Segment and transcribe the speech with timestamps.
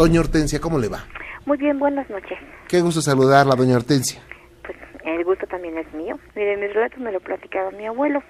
[0.00, 1.04] Doña Hortensia, ¿cómo le va?
[1.44, 2.38] Muy bien, buenas noches.
[2.68, 4.22] Qué gusto saludarla, doña Hortensia.
[4.62, 6.18] Pues el gusto también es mío.
[6.34, 8.22] Mire, mis relatos me lo platicaba mi abuelo.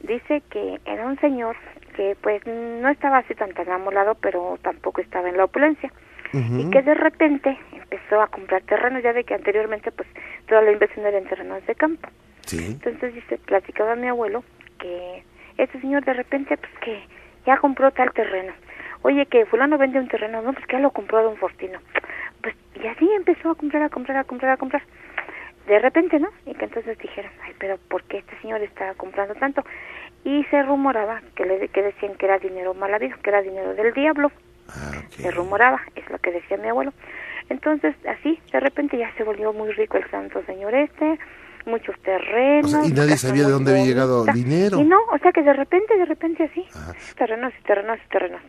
[0.00, 1.56] Dice que era un señor
[1.96, 5.90] que pues no estaba así tan tan amolado, pero tampoco estaba en la opulencia.
[6.34, 10.08] Y que de repente empezó a comprar terrenos, ya de que anteriormente pues
[10.48, 12.10] toda la inversión era en terrenos de campo.
[12.52, 14.44] Entonces dice, platicaba mi abuelo
[14.78, 15.24] que
[15.56, 17.02] ese señor de repente pues que
[17.46, 18.52] ya compró tal terreno.
[19.02, 21.78] Oye, que fulano vende un terreno, no, pues que ya lo compró don Fortino.
[22.42, 24.82] Pues y así empezó a comprar, a comprar, a comprar, a comprar.
[25.66, 26.28] De repente, ¿no?
[26.46, 29.62] Y que entonces dijeron, ay, pero ¿por qué este señor está comprando tanto?
[30.24, 33.74] Y se rumoraba que, le, que decían que era dinero mal habido, que era dinero
[33.74, 34.32] del diablo.
[34.68, 36.92] Ah, se rumoraba, es lo que decía mi abuelo.
[37.48, 41.18] Entonces, así, de repente ya se volvió muy rico el santo señor este,
[41.68, 42.88] muchos terrenos.
[42.88, 44.78] y nadie sabía de dónde había llegado dinero.
[44.78, 46.66] Y no, o sea que de repente, de repente así,
[47.16, 48.42] terrenos y terrenos y terrenos.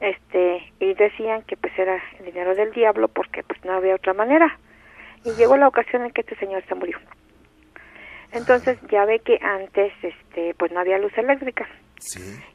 [0.00, 4.14] Este, y decían que pues era el dinero del diablo porque pues no había otra
[4.14, 4.58] manera.
[5.24, 6.98] Y llegó la ocasión en que este señor se murió.
[8.32, 11.66] Entonces ya ve que antes este pues no había luz eléctrica.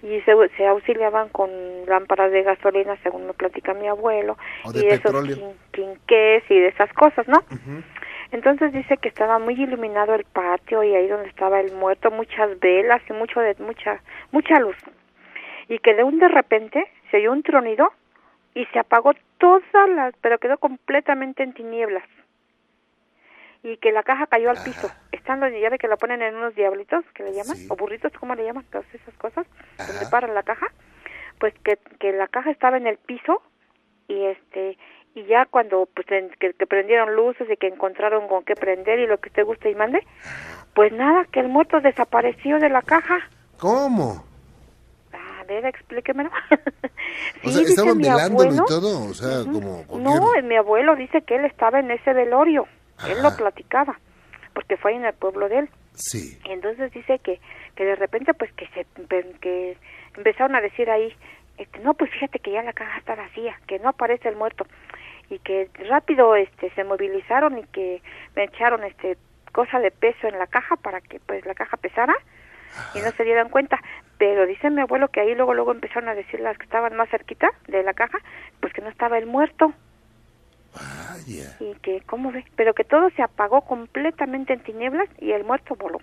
[0.02, 1.50] Y se, se, auxiliaban con
[1.86, 4.38] lámparas de gasolina, según me platica mi abuelo,
[4.74, 5.14] y esos
[5.72, 7.44] quinqués y de esas cosas, ¿no?
[8.34, 12.60] Entonces dice que estaba muy iluminado el patio y ahí donde estaba el muerto, muchas
[12.60, 14.76] velas y mucho de mucha mucha luz.
[15.70, 17.94] Y que de un de repente se oyó un tronido
[18.56, 22.06] y se apagó todas las, pero quedó completamente en tinieblas.
[23.62, 24.90] Y que la caja cayó al piso.
[25.12, 28.34] Estando, ya ve que lo ponen en unos diablitos, que le llaman, o burritos, ¿cómo
[28.34, 28.66] le llaman?
[28.72, 29.46] Todas esas cosas,
[29.78, 30.66] donde paran la caja.
[31.40, 33.44] Pues que, que la caja estaba en el piso
[34.08, 34.78] y este
[35.16, 39.20] y ya cuando pues que, prendieron luces y que encontraron con qué prender y lo
[39.20, 40.06] que usted guste y mande,
[40.74, 43.20] pues nada, que el muerto desapareció de la caja.
[43.60, 44.26] ¿Cómo?
[45.14, 46.32] A ver, explíquemelo.
[47.44, 51.46] o sea, estaban velándolo y todo, o sea, como No, mi abuelo dice que él
[51.46, 52.68] estaba en ese velorio,
[53.08, 54.00] él lo platicaba,
[54.54, 55.70] porque fue en el pueblo de él.
[55.96, 56.40] Sí.
[56.46, 57.40] Y entonces dice que,
[57.76, 58.88] que de repente pues que se
[59.42, 59.78] que
[60.16, 61.14] empezaron a decir ahí,
[61.58, 64.66] este, no, pues fíjate que ya la caja está vacía, que no aparece el muerto
[65.34, 68.02] y que rápido este se movilizaron y que
[68.36, 69.18] me echaron este
[69.52, 72.16] cosa de peso en la caja para que pues la caja pesara
[72.96, 73.80] y no se dieran cuenta.
[74.18, 77.10] Pero dice mi abuelo que ahí luego luego empezaron a decir las que estaban más
[77.10, 78.18] cerquita de la caja
[78.60, 79.74] pues que no estaba el muerto.
[81.60, 85.76] Y que cómo ve pero que todo se apagó completamente en tinieblas y el muerto
[85.76, 86.00] voló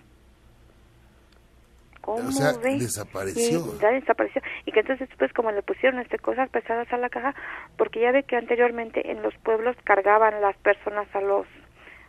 [2.01, 3.59] ¿Cómo o sea, desapareció.
[3.59, 4.41] Y, ya desapareció.
[4.65, 7.35] Y que entonces, pues, como le pusieron este, cosas pesadas a la caja,
[7.77, 11.45] porque ya ve que anteriormente en los pueblos cargaban las personas a los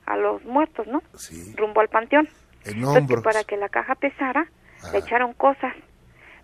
[0.07, 1.01] a los muertos, ¿no?
[1.15, 1.55] Sí.
[1.57, 2.29] Rumbo al panteón.
[2.65, 3.23] En hombros.
[3.23, 4.51] para que la caja pesara,
[4.93, 5.75] le echaron cosas,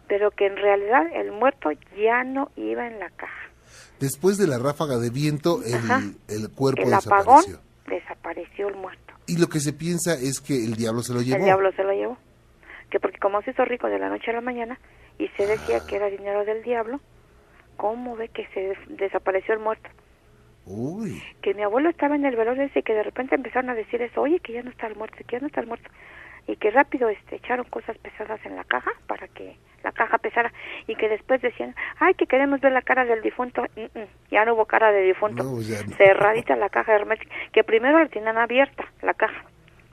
[0.09, 3.51] pero que en realidad el muerto ya no iba en la caja.
[3.99, 7.33] Después de la ráfaga de viento, el, el cuerpo el desapareció.
[7.33, 9.15] Apagón, desapareció el muerto.
[9.27, 11.37] Y lo que se piensa es que el diablo se lo llevó.
[11.37, 12.19] El diablo se lo llevó
[12.91, 14.79] que porque como se hizo rico de la noche a la mañana
[15.19, 17.01] y se decía que era dinero del diablo,
[17.77, 19.89] ¿cómo ve que se desapareció el muerto?
[20.67, 21.23] Uy.
[21.43, 24.21] Que mi abuelo estaba en el velorio y que de repente empezaron a decir eso,
[24.21, 25.89] oye, que ya no está el muerto, que ya no está el muerto.
[26.47, 30.53] Y que rápido este, echaron cosas pesadas en la caja para que la caja pesara
[30.87, 33.65] y que después decían, ay, que queremos ver la cara del difunto.
[34.31, 35.45] ya no hubo cara de difunto.
[35.97, 39.45] Cerradita la caja hermética, que primero la tenían abierta, la caja,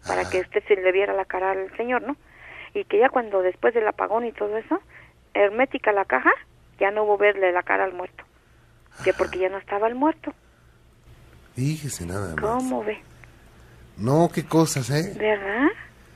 [0.08, 2.16] para que usted se le viera la cara al señor, ¿no?
[2.76, 4.80] Y que ya cuando después del apagón y todo eso,
[5.34, 6.32] hermética la caja,
[6.80, 8.24] ya no hubo verle la cara al muerto,
[9.04, 10.34] que porque ya no estaba el muerto.
[11.56, 12.44] Fíjese nada más.
[12.44, 13.00] ¿Cómo ve?
[13.98, 15.16] No, qué cosas, ¿eh?
[15.18, 15.70] ¿Verdad?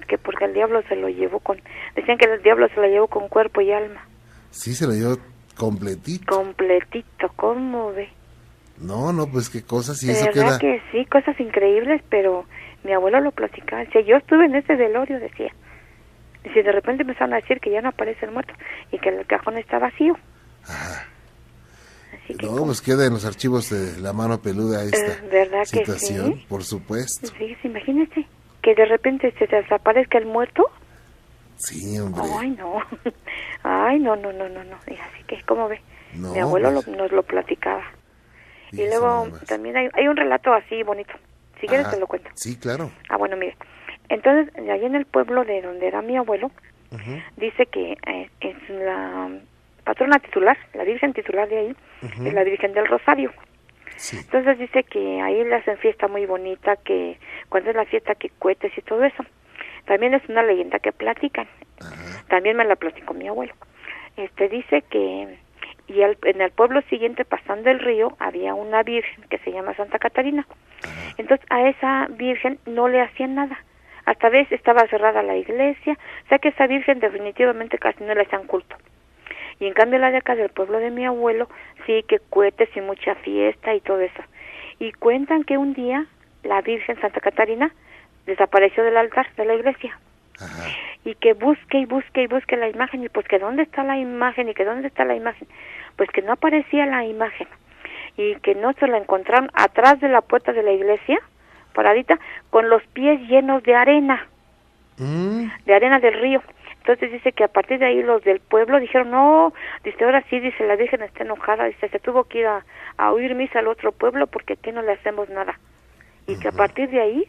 [0.08, 1.62] Que porque el diablo se lo llevó con...
[1.96, 4.06] Decían que el diablo se lo llevó con cuerpo y alma.
[4.52, 5.18] Sí, se lo llevó
[5.56, 6.36] completito.
[6.36, 8.10] Completito, ¿cómo ve?
[8.80, 10.60] No, no, pues qué cosas, y ¿Verdad eso queda...
[10.60, 12.46] que sí, cosas increíbles, pero
[12.84, 13.84] mi abuelo lo platicaba.
[13.84, 15.54] Decía, yo estuve en ese velorio, decía.
[16.44, 18.54] Y si de repente empezaron a decir que ya no aparece el muerto
[18.92, 20.18] y que el cajón está vacío.
[20.66, 21.08] Ajá.
[22.42, 26.46] no, pues queda en los archivos de la mano peluda esta ¿verdad situación, que sí?
[26.48, 27.28] por supuesto.
[27.38, 28.26] Sí, imagínese
[28.62, 30.64] que de repente se desaparezca el muerto.
[31.58, 32.24] Sí, hombre.
[32.40, 32.82] Ay, no.
[33.64, 34.76] Ay, no, no, no, no, no.
[34.78, 35.82] así que, ¿cómo ve?
[36.14, 36.88] Mi abuelo pues.
[36.88, 37.84] nos lo platicaba.
[38.72, 41.14] Y luego también hay, hay un relato así bonito.
[41.60, 42.30] Si quieres te lo cuento.
[42.36, 42.92] Sí, claro.
[43.10, 43.58] Ah, bueno, mire.
[44.10, 46.52] Entonces, allá en el pueblo de donde era mi abuelo,
[47.38, 49.30] dice que eh, es la
[49.84, 53.32] patrona titular, la virgen titular de ahí, es la Virgen del Rosario.
[54.12, 57.18] Entonces dice que ahí le hacen fiesta muy bonita, que
[57.50, 59.24] cuando es la fiesta que cohetes y todo eso.
[59.86, 61.48] También es una leyenda que platican.
[62.28, 63.54] También me la platicó mi abuelo.
[64.16, 65.38] Este dice que
[65.88, 69.98] y en el pueblo siguiente, pasando el río, había una virgen que se llama Santa
[69.98, 70.46] Catarina.
[71.18, 73.58] Entonces a esa virgen no le hacían nada.
[74.10, 78.24] Hasta vez estaba cerrada la iglesia, o sea que esa virgen definitivamente casi no le
[78.24, 78.76] hacían culto.
[79.60, 81.48] Y en cambio la de acá del pueblo de mi abuelo,
[81.86, 84.24] sí que cohetes y mucha fiesta y todo eso.
[84.80, 86.08] Y cuentan que un día
[86.42, 87.72] la Virgen Santa Catarina
[88.26, 90.00] desapareció del altar de la iglesia.
[91.06, 94.00] Y que busque y busque y busque la imagen y pues que dónde está la
[94.00, 95.48] imagen y que dónde está la imagen.
[95.98, 97.48] Pues que no aparecía la imagen
[98.18, 101.20] y que no se la encontraron atrás de la puerta de la iglesia,
[101.74, 102.20] paradita,
[102.50, 104.28] con los pies llenos de arena,
[104.98, 105.46] mm.
[105.66, 106.42] de arena del río.
[106.80, 110.40] Entonces dice que a partir de ahí los del pueblo dijeron, no, dice, ahora sí,
[110.40, 112.64] dice, la Virgen está enojada, dice, se tuvo que ir a,
[113.12, 115.60] oír misa al otro pueblo porque aquí no le hacemos nada.
[116.26, 117.28] Y que a partir de ahí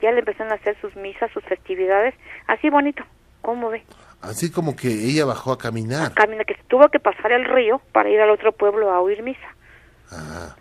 [0.00, 2.14] ya le empezaron a hacer sus misas, sus festividades,
[2.46, 3.04] así bonito,
[3.42, 3.82] ¿cómo ve?
[4.20, 6.12] Así como que ella bajó a caminar.
[6.12, 9.00] A caminar, que se tuvo que pasar el río para ir al otro pueblo a
[9.00, 9.48] oír misa.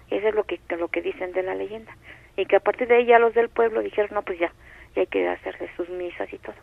[0.10, 1.96] Eso es lo que, lo que dicen de la leyenda.
[2.38, 4.54] Y que a partir de ahí ya los del pueblo dijeron, no, pues ya,
[4.96, 6.56] ya hay que hacerse sus misas y todo.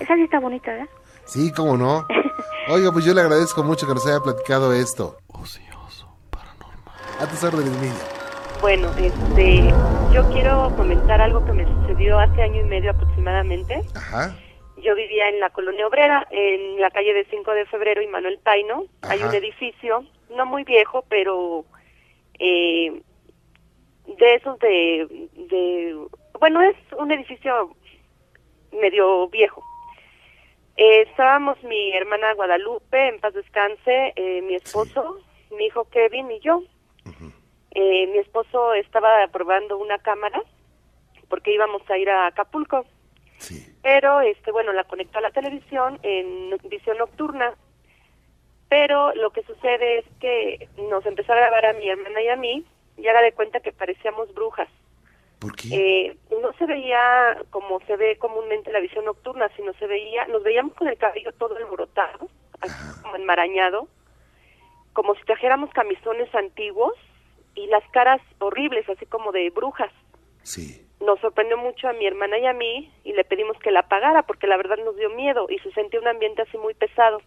[0.00, 0.88] Esa sí está bonita, ¿verdad?
[1.26, 2.06] Sí, cómo no.
[2.68, 5.18] Oiga, pues yo le agradezco mucho que nos haya platicado esto.
[5.28, 6.94] Ocioso, paranormal.
[7.20, 8.20] A tus órdenes.
[8.60, 9.72] Bueno, este,
[10.12, 13.82] yo quiero comentar algo que me sucedió hace año y medio aproximadamente.
[13.94, 14.36] Ajá.
[14.82, 18.38] Yo vivía en la colonia obrera, en la calle de 5 de febrero y Manuel
[18.42, 18.84] Taino.
[19.02, 20.04] Hay un edificio,
[20.34, 21.64] no muy viejo, pero
[22.38, 23.02] eh,
[24.18, 25.98] de esos de, de,
[26.38, 27.74] bueno, es un edificio
[28.72, 29.62] medio viejo.
[30.76, 35.18] Eh, estábamos mi hermana Guadalupe, en paz descanse, eh, mi esposo,
[35.50, 36.62] mi hijo Kevin y yo.
[37.72, 40.42] Eh, mi esposo estaba probando una cámara
[41.28, 42.84] porque íbamos a ir a Acapulco.
[43.82, 47.54] Pero, este, bueno, la conectó a la televisión en visión nocturna.
[48.68, 52.36] Pero lo que sucede es que nos empezó a grabar a mi hermana y a
[52.36, 52.64] mí
[52.96, 54.68] y haga de cuenta que parecíamos brujas.
[55.70, 60.42] Eh, no se veía como se ve comúnmente la visión nocturna, sino se veía, nos
[60.42, 62.28] veíamos con el cabello todo embrotado,
[63.02, 63.88] como enmarañado,
[64.92, 66.92] como si trajéramos camisones antiguos
[67.54, 69.92] y las caras horribles, así como de brujas.
[70.42, 70.86] Sí.
[71.00, 74.22] Nos sorprendió mucho a mi hermana y a mí y le pedimos que la apagara
[74.24, 77.22] porque la verdad nos dio miedo y se sentía un ambiente así muy pesado.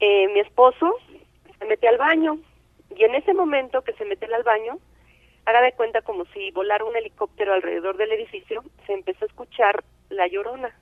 [0.00, 0.96] Eh, mi esposo
[1.58, 2.38] se metió al baño
[2.96, 4.78] y en ese momento que se metió al baño
[5.44, 9.82] haga de cuenta como si volara un helicóptero alrededor del edificio, se empezó a escuchar
[10.10, 10.74] la llorona.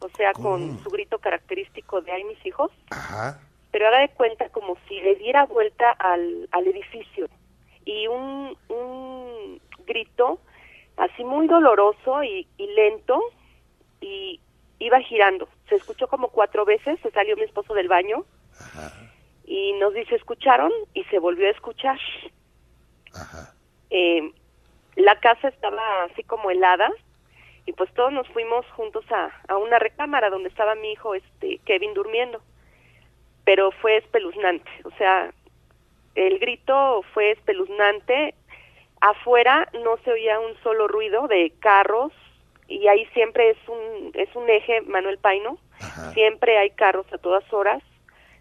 [0.00, 2.70] O sea, con su grito característico de ¡ay, mis hijos!
[3.70, 7.28] Pero haga de cuenta como si le diera vuelta al, al edificio.
[7.84, 10.38] Y un, un grito
[10.96, 13.20] así muy doloroso y, y lento
[14.00, 14.40] y
[14.78, 15.48] iba girando.
[15.68, 18.24] Se escuchó como cuatro veces, se salió mi esposo del baño
[19.46, 20.72] y nos dice, ¿escucharon?
[20.94, 21.98] Y se volvió a escuchar.
[23.14, 23.54] Ajá.
[23.90, 24.32] Eh,
[24.96, 26.90] la casa estaba así como helada
[27.66, 31.58] y pues todos nos fuimos juntos a, a una recámara donde estaba mi hijo este
[31.64, 32.40] Kevin durmiendo.
[33.44, 35.32] Pero fue espeluznante o sea
[36.14, 38.34] el grito fue espeluznante.
[39.00, 42.12] Afuera no se oía un solo ruido de carros
[42.68, 45.58] y ahí siempre es un es un eje Manuel Paino.
[46.14, 47.82] Siempre hay carros a todas horas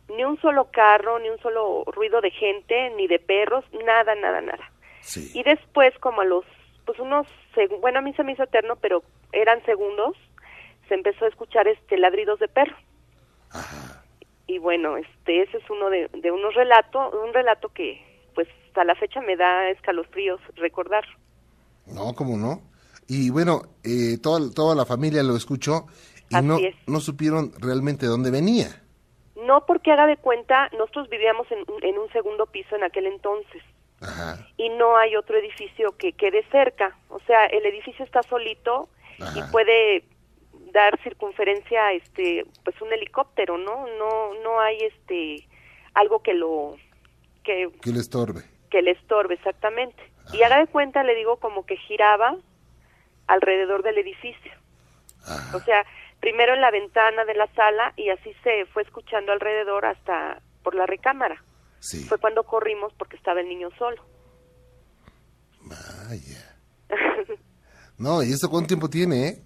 [0.10, 4.42] ni un solo carro ni un solo ruido de gente ni de perros nada nada
[4.42, 4.74] nada
[5.34, 6.46] y después, como a los,
[6.86, 7.28] pues unos,
[7.82, 10.16] bueno, a mí se me hizo eterno, pero eran segundos,
[10.88, 12.76] se empezó a escuchar este ladridos de perro.
[14.48, 18.02] Y bueno, este, ese es uno de, de unos relatos, un relato que,
[18.34, 21.04] pues, hasta la fecha me da escalofríos recordar.
[21.86, 22.62] No, ¿cómo no?
[23.08, 25.88] Y bueno, eh, toda, toda la familia lo escuchó
[26.30, 26.58] y no,
[26.88, 28.83] no supieron realmente dónde venía.
[29.36, 33.64] No, porque haga de cuenta, nosotros vivíamos en, en un segundo piso en aquel entonces
[34.58, 36.98] y no hay otro edificio que quede cerca.
[37.10, 38.90] O sea, el edificio está solito
[39.36, 40.04] y puede
[40.72, 43.88] dar circunferencia este pues un helicóptero, ¿no?
[43.98, 45.48] No no hay este
[45.94, 46.76] algo que lo
[47.44, 48.42] que que le estorbe.
[48.70, 50.02] Que le estorbe exactamente.
[50.34, 52.36] Y haga de cuenta, le digo como que giraba
[53.28, 54.52] alrededor del edificio.
[55.54, 55.86] O sea,
[56.24, 60.74] primero en la ventana de la sala y así se fue escuchando alrededor hasta por
[60.74, 61.44] la recámara.
[62.08, 64.02] Fue cuando corrimos porque estaba el niño solo.
[65.60, 66.56] Vaya.
[67.98, 69.44] no, ¿y eso cuánto tiempo tiene, eh?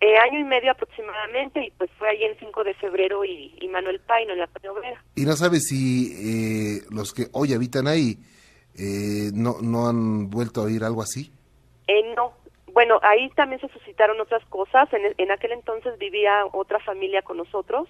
[0.00, 0.16] eh?
[0.16, 4.32] año y medio aproximadamente, y pues fue ahí en 5 de febrero y, Manuel Paino
[4.32, 4.48] en la.
[5.16, 8.16] ¿Y no sabes si eh, los que hoy habitan ahí
[8.78, 11.32] eh, no, no han vuelto a oír algo así?
[12.14, 12.43] no.
[12.74, 14.92] Bueno, ahí también se suscitaron otras cosas.
[14.92, 17.88] En, en aquel entonces vivía otra familia con nosotros.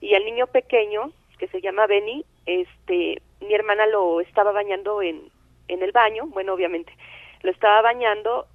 [0.00, 5.30] Y el niño pequeño que se llama Benny, este, mi hermana lo estaba bañando en,
[5.68, 6.92] en el baño, bueno, obviamente,
[7.42, 8.46] lo estaba bañando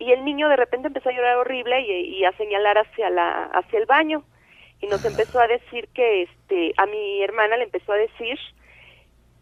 [0.00, 3.44] y el niño de repente empezó a llorar horrible y, y a señalar hacia la
[3.44, 4.24] hacia el baño.
[4.80, 8.36] Y nos empezó a decir que este a mi hermana le empezó a decir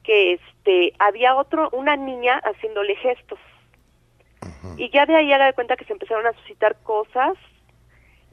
[0.04, 3.38] que este había otro una niña haciéndole gestos
[4.76, 7.34] y ya de ahí haga de cuenta que se empezaron a suscitar cosas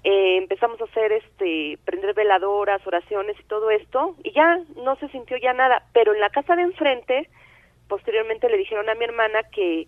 [0.03, 5.09] eh, empezamos a hacer este prender veladoras oraciones y todo esto y ya no se
[5.09, 7.29] sintió ya nada pero en la casa de enfrente
[7.87, 9.87] posteriormente le dijeron a mi hermana que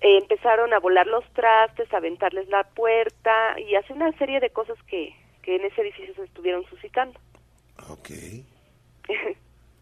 [0.00, 4.50] eh, empezaron a volar los trastes, a aventarles la puerta y hacer una serie de
[4.50, 7.18] cosas que, que en ese edificio se estuvieron suscitando.
[7.88, 8.10] Ok.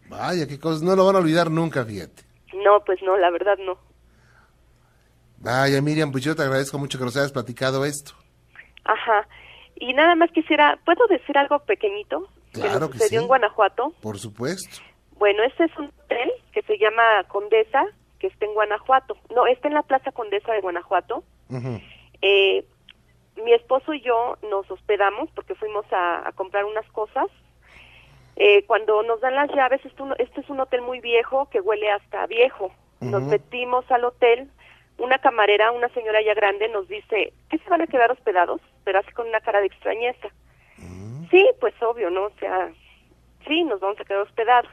[0.09, 2.23] Vaya, qué cosas, no lo van a olvidar nunca, fíjate.
[2.53, 3.77] No, pues no, la verdad no.
[5.45, 8.13] Vaya, Miriam, pues yo te agradezco mucho que nos hayas platicado esto.
[8.83, 9.27] Ajá.
[9.75, 12.27] Y nada más quisiera, ¿puedo decir algo pequeñito?
[12.51, 13.93] Claro que, sucedió en Guanajuato.
[14.01, 14.81] Por supuesto.
[15.19, 17.85] Bueno, este es un hotel que se llama Condesa,
[18.17, 19.17] que está en Guanajuato.
[19.35, 21.23] No, está en la Plaza Condesa de Guanajuato.
[22.23, 22.65] eh,
[23.43, 27.27] mi esposo y yo nos hospedamos porque fuimos a, comprar unas cosas.
[28.35, 29.81] Eh, cuando nos dan las llaves,
[30.17, 32.71] este es un hotel muy viejo que huele hasta viejo.
[32.99, 34.49] Nos metimos al hotel.
[34.97, 38.61] Una camarera, una señora ya grande, nos dice, ¿qué se van a quedar hospedados?
[38.83, 40.29] Pero así con una cara de extrañeza.
[41.29, 42.25] Sí, pues obvio, ¿no?
[42.25, 42.71] O sea,
[43.47, 44.71] sí, nos vamos a quedar hospedados.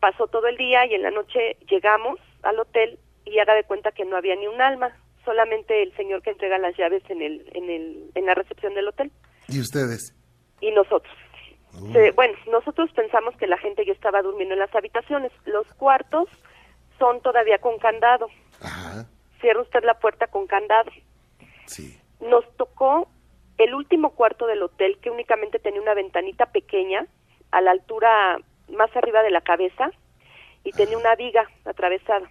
[0.00, 3.92] Pasó todo el día y en la noche llegamos al hotel y haga de cuenta
[3.92, 7.50] que no había ni un alma, solamente el señor que entrega las llaves en el
[7.54, 9.12] en el en la recepción del hotel.
[9.48, 10.14] ¿Y ustedes?
[10.60, 11.14] Y nosotros.
[11.74, 12.12] Uh.
[12.14, 15.32] bueno, nosotros pensamos que la gente ya estaba durmiendo en las habitaciones.
[15.44, 16.28] Los cuartos
[16.98, 18.28] son todavía con candado.
[18.62, 19.06] Ajá.
[19.40, 20.90] Cierra usted la puerta con candado.
[21.66, 22.00] Sí.
[22.20, 23.08] Nos tocó
[23.58, 27.06] el último cuarto del hotel que únicamente tenía una ventanita pequeña
[27.50, 29.90] a la altura más arriba de la cabeza
[30.64, 32.30] y tenía una viga atravesada.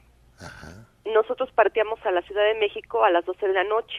[1.05, 3.97] Nosotros partíamos a la Ciudad de México a las 12 de la noche.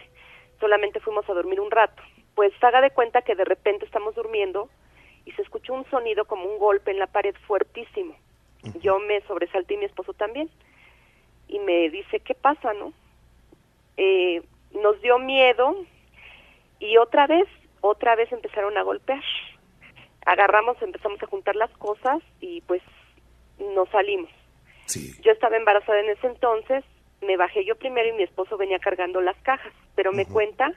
[0.61, 2.03] Solamente fuimos a dormir un rato.
[2.35, 4.69] Pues haga de cuenta que de repente estamos durmiendo
[5.25, 8.15] y se escuchó un sonido como un golpe en la pared fuertísimo.
[8.81, 10.51] Yo me sobresalté y mi esposo también.
[11.49, 12.93] Y me dice, ¿qué pasa, no?
[13.97, 15.75] Eh, nos dio miedo
[16.79, 17.49] y otra vez,
[17.81, 19.23] otra vez empezaron a golpear.
[20.27, 22.83] Agarramos, empezamos a juntar las cosas y pues
[23.59, 24.31] nos salimos.
[25.23, 26.85] Yo estaba embarazada en ese entonces,
[27.21, 30.73] me bajé yo primero y mi esposo venía cargando las cajas, pero me cuenta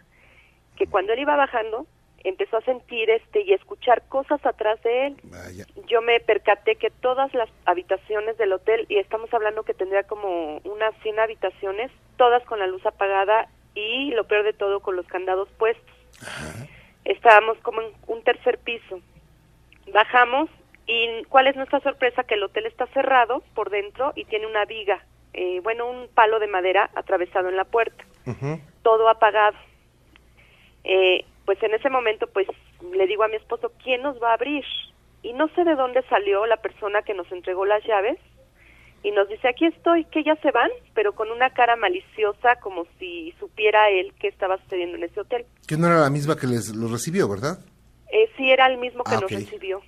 [0.75, 1.85] que cuando él iba bajando
[2.23, 5.17] empezó a sentir este y escuchar cosas atrás de él.
[5.87, 10.57] Yo me percaté que todas las habitaciones del hotel, y estamos hablando que tendría como
[10.63, 15.07] unas 100 habitaciones, todas con la luz apagada y lo peor de todo con los
[15.07, 15.95] candados puestos.
[17.05, 18.99] Estábamos como en un tercer piso.
[19.91, 20.49] Bajamos
[20.87, 22.23] ¿Y cuál es nuestra sorpresa?
[22.23, 26.39] Que el hotel está cerrado por dentro y tiene una viga, eh, bueno, un palo
[26.39, 28.03] de madera atravesado en la puerta,
[28.81, 29.57] todo apagado.
[30.83, 32.47] Eh, pues en ese momento, pues
[32.93, 34.63] le digo a mi esposo, ¿quién nos va a abrir?
[35.23, 38.17] Y no sé de dónde salió la persona que nos entregó las llaves
[39.03, 42.85] y nos dice, aquí estoy, que ya se van, pero con una cara maliciosa como
[42.99, 45.45] si supiera él qué estaba sucediendo en ese hotel.
[45.67, 47.59] Que no era la misma que les lo recibió, ¿verdad?
[48.11, 49.81] Eh, sí, era el mismo que ah, nos recibió.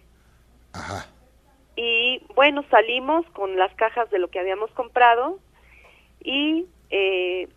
[0.74, 1.08] Ajá.
[1.76, 5.40] Y bueno, salimos con las cajas de lo que habíamos comprado
[6.24, 7.48] y eh,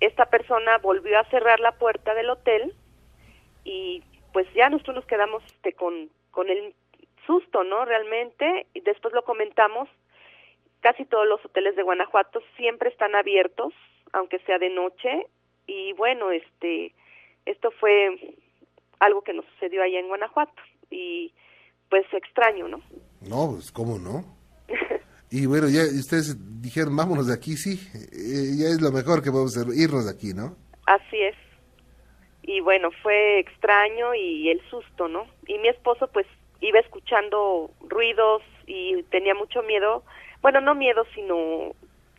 [0.00, 2.74] esta persona volvió a cerrar la puerta del hotel
[3.66, 6.74] y pues ya nosotros nos quedamos este, con, con el
[7.26, 7.84] susto, ¿no?
[7.84, 9.88] Realmente, y después lo comentamos,
[10.80, 13.74] casi todos los hoteles de Guanajuato siempre están abiertos,
[14.12, 15.26] aunque sea de noche,
[15.66, 16.94] y bueno, este,
[17.44, 18.36] esto fue
[19.00, 21.32] algo que nos sucedió allá en Guanajuato, y
[21.90, 22.80] pues extraño, ¿no?
[23.28, 24.22] No, pues cómo no.
[25.30, 29.32] y bueno, ya ustedes dijeron, vámonos de aquí, sí, eh, ya es lo mejor que
[29.32, 30.56] podemos hacer, irnos de aquí, ¿no?
[30.86, 31.45] Así es.
[32.46, 35.26] Y bueno, fue extraño y el susto, ¿no?
[35.46, 36.26] Y mi esposo pues
[36.60, 40.04] iba escuchando ruidos y tenía mucho miedo,
[40.42, 41.72] bueno, no miedo, sino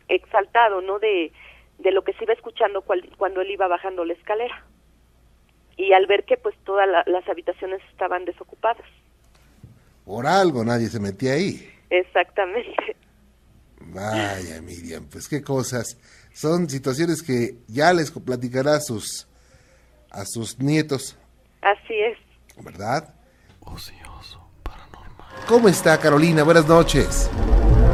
[0.08, 0.98] exaltado, ¿no?
[0.98, 1.32] De,
[1.78, 4.64] de lo que se iba escuchando cuando él iba bajando la escalera.
[5.76, 8.84] Y al ver que pues todas las habitaciones estaban desocupadas.
[10.04, 11.70] Por algo nadie se metía ahí.
[11.88, 12.96] Exactamente.
[13.80, 15.96] Vaya, Miriam, pues qué cosas.
[16.32, 19.27] Son situaciones que ya les platicará sus,
[20.18, 21.16] a sus nietos.
[21.62, 22.18] Así es.
[22.64, 23.14] ¿Verdad?
[23.60, 25.28] Ocioso, paranormal.
[25.46, 26.42] ¿Cómo está Carolina?
[26.42, 27.30] Buenas noches.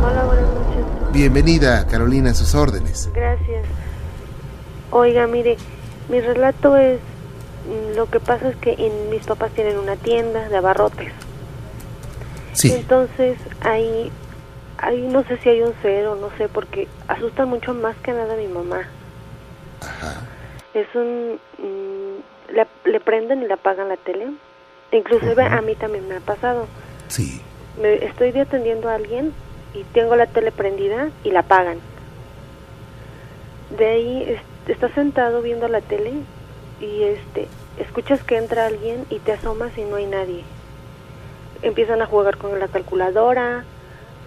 [0.03, 1.13] Hola, buenas noches.
[1.13, 3.11] Bienvenida, Carolina, a sus órdenes.
[3.13, 3.67] Gracias.
[4.91, 5.57] Oiga, mire,
[6.09, 6.99] mi relato es,
[7.95, 8.77] lo que pasa es que
[9.11, 11.13] mis papás tienen una tienda de abarrotes
[12.53, 12.71] Sí.
[12.73, 14.13] Entonces ahí,
[14.79, 18.35] ahí no sé si hay un cero, no sé, porque asusta mucho más que nada
[18.35, 18.89] a mi mamá.
[19.81, 20.23] Ajá.
[20.73, 21.39] Es un...
[22.55, 24.29] Le, prenden y le apagan la tele.
[24.93, 26.67] Inclusive a mí también me ha pasado.
[27.09, 27.41] Sí.
[27.81, 29.33] Me, estoy atendiendo a alguien
[29.75, 31.79] y tengo la tele prendida y la apagan.
[33.77, 36.13] De ahí estás sentado viendo la tele
[36.81, 40.45] y este escuchas que entra alguien y te asomas y no hay nadie.
[41.63, 43.65] Empiezan a jugar con la calculadora,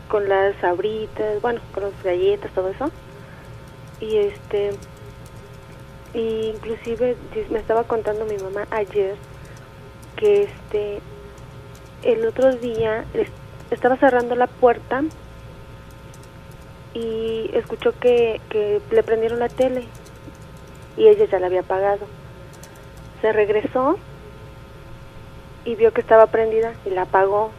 [0.07, 2.91] con las sabritas, bueno, con las galletas, todo eso.
[4.01, 4.71] Y este
[6.17, 7.15] y inclusive
[7.51, 9.15] me estaba contando mi mamá ayer
[10.15, 10.99] que este
[12.01, 13.05] el otro día
[13.69, 15.03] estaba cerrando la puerta
[16.95, 19.83] y escuchó que, que le prendieron la tele
[20.97, 22.07] y ella ya la había apagado.
[23.21, 23.99] Se regresó
[25.65, 27.51] y vio que estaba prendida y la apagó.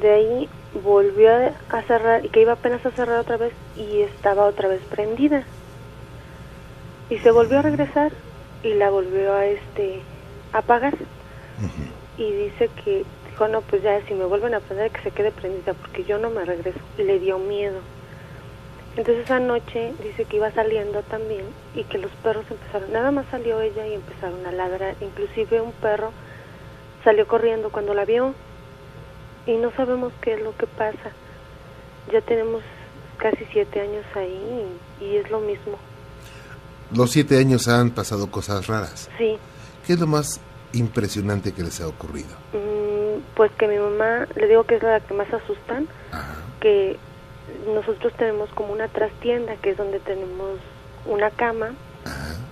[0.00, 0.48] De ahí
[0.82, 1.30] volvió
[1.68, 5.44] a cerrar y que iba apenas a cerrar otra vez y estaba otra vez prendida.
[7.10, 8.12] Y se volvió a regresar
[8.62, 10.00] y la volvió a este
[10.52, 10.94] apagar.
[12.16, 15.32] Y dice que dijo, "No, pues ya si me vuelven a prender que se quede
[15.32, 17.80] prendida porque yo no me regreso." Le dio miedo.
[18.96, 23.24] Entonces esa noche dice que iba saliendo también y que los perros empezaron, nada más
[23.30, 26.12] salió ella y empezaron a ladrar, inclusive un perro
[27.04, 28.34] salió corriendo cuando la vio
[29.46, 31.12] y no sabemos qué es lo que pasa.
[32.12, 32.62] Ya tenemos
[33.18, 34.66] casi siete años ahí
[35.00, 35.78] y, es lo mismo.
[36.94, 39.08] Los siete años han pasado cosas raras.
[39.18, 39.38] Sí.
[39.86, 40.40] ¿Qué es lo más
[40.72, 42.30] impresionante que les ha ocurrido?
[42.52, 45.88] Mm, pues que mi mamá, le digo que es la que más asustan,
[46.60, 46.96] que
[47.74, 50.58] nosotros tenemos como una trastienda que es donde tenemos
[51.06, 51.70] una cama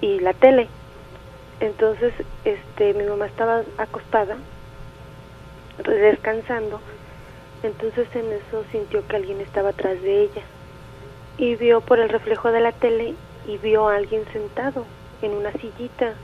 [0.00, 0.68] y la tele.
[1.60, 2.12] Entonces,
[2.44, 4.36] este, mi mamá estaba acostada,
[5.84, 6.80] descansando.
[7.62, 10.42] Entonces en eso sintió que alguien estaba atrás de ella
[11.38, 13.14] y vio por el reflejo de la tele
[13.48, 14.84] y vio a alguien sentado
[15.22, 16.14] en una sillita.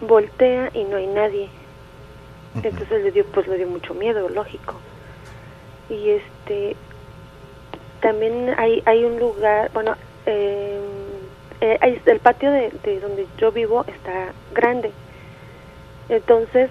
[0.00, 1.48] Voltea y no hay nadie.
[2.56, 4.74] Entonces le dio, pues le dio mucho miedo, lógico.
[5.88, 6.76] Y este,
[8.00, 9.94] también hay, hay un lugar, bueno,
[10.26, 10.80] eh,
[11.60, 14.90] eh, el patio de, donde yo vivo está grande.
[16.08, 16.68] Entonces,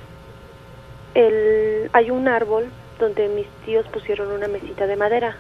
[1.16, 5.38] el, hay un árbol donde mis tíos pusieron una mesita de madera.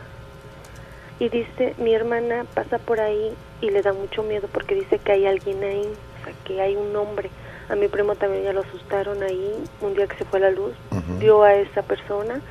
[1.19, 5.11] Y dice, mi hermana pasa por ahí y le da mucho miedo porque dice que
[5.11, 7.29] hay alguien ahí, o sea, que hay un hombre.
[7.69, 10.73] A mi primo también ya lo asustaron ahí, un día que se fue la luz,
[11.19, 12.41] vio a esa persona.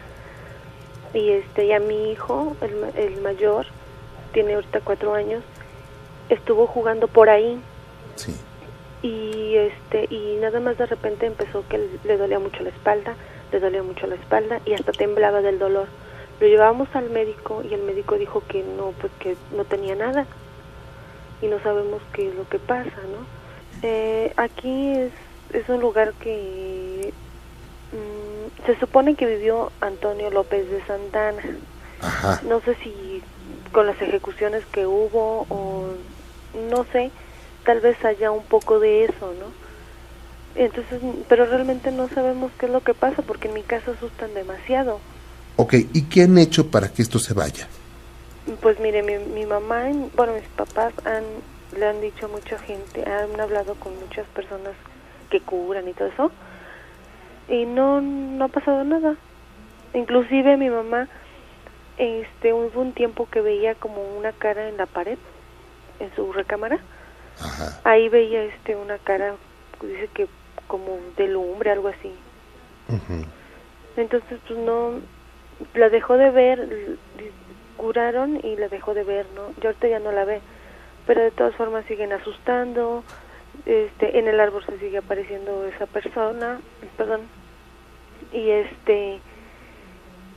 [1.12, 3.66] Y este y a mi hijo el, el mayor
[4.32, 5.42] tiene ahorita cuatro años
[6.28, 7.60] estuvo jugando por ahí.
[8.16, 8.34] Sí.
[9.02, 13.14] y este y nada más de repente empezó que le dolía mucho la espalda
[13.50, 15.88] le dolía mucho la espalda y hasta temblaba del dolor.
[16.40, 20.26] Lo llevábamos al médico y el médico dijo que no pues que no tenía nada
[21.42, 23.26] y no sabemos qué es lo que pasa no
[23.82, 25.12] eh, aquí es
[25.52, 27.12] es un lugar que
[27.92, 31.42] Mm, se supone que vivió Antonio López de Santana.
[32.48, 33.22] No sé si
[33.72, 35.86] con las ejecuciones que hubo o
[36.70, 37.10] no sé,
[37.64, 39.46] tal vez haya un poco de eso, ¿no?
[40.54, 44.34] Entonces, pero realmente no sabemos qué es lo que pasa porque en mi casa asustan
[44.34, 44.98] demasiado.
[45.56, 47.68] Ok, ¿y qué han hecho para que esto se vaya?
[48.56, 49.84] Pues mire, mi, mi mamá,
[50.16, 51.24] bueno, mis papás han,
[51.78, 54.74] le han dicho a mucha gente, han hablado con muchas personas
[55.30, 56.32] que curan y todo eso,
[57.48, 59.16] y no, no ha pasado nada.
[59.94, 61.08] Inclusive mi mamá,
[61.96, 65.18] este, hubo un tiempo que veía como una cara en la pared,
[66.00, 66.78] en su recámara.
[67.84, 69.34] Ahí veía este una cara,
[69.80, 70.28] dice que
[70.66, 72.12] como de lumbre, algo así.
[73.96, 75.00] Entonces, pues no,
[75.74, 76.98] la dejó de ver,
[77.80, 79.54] curaron y la dejó de ver, ¿no?
[79.62, 80.40] Yo ahorita ya no la ve,
[81.06, 83.02] pero de todas formas siguen asustando,
[83.64, 86.60] este, en el árbol se sigue apareciendo esa persona,
[86.98, 87.22] perdón,
[88.32, 89.20] y este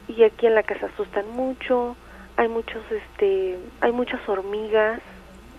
[0.08, 1.96] y aquí en la casa asustan mucho.
[2.38, 5.02] Hay muchos este hay muchas hormigas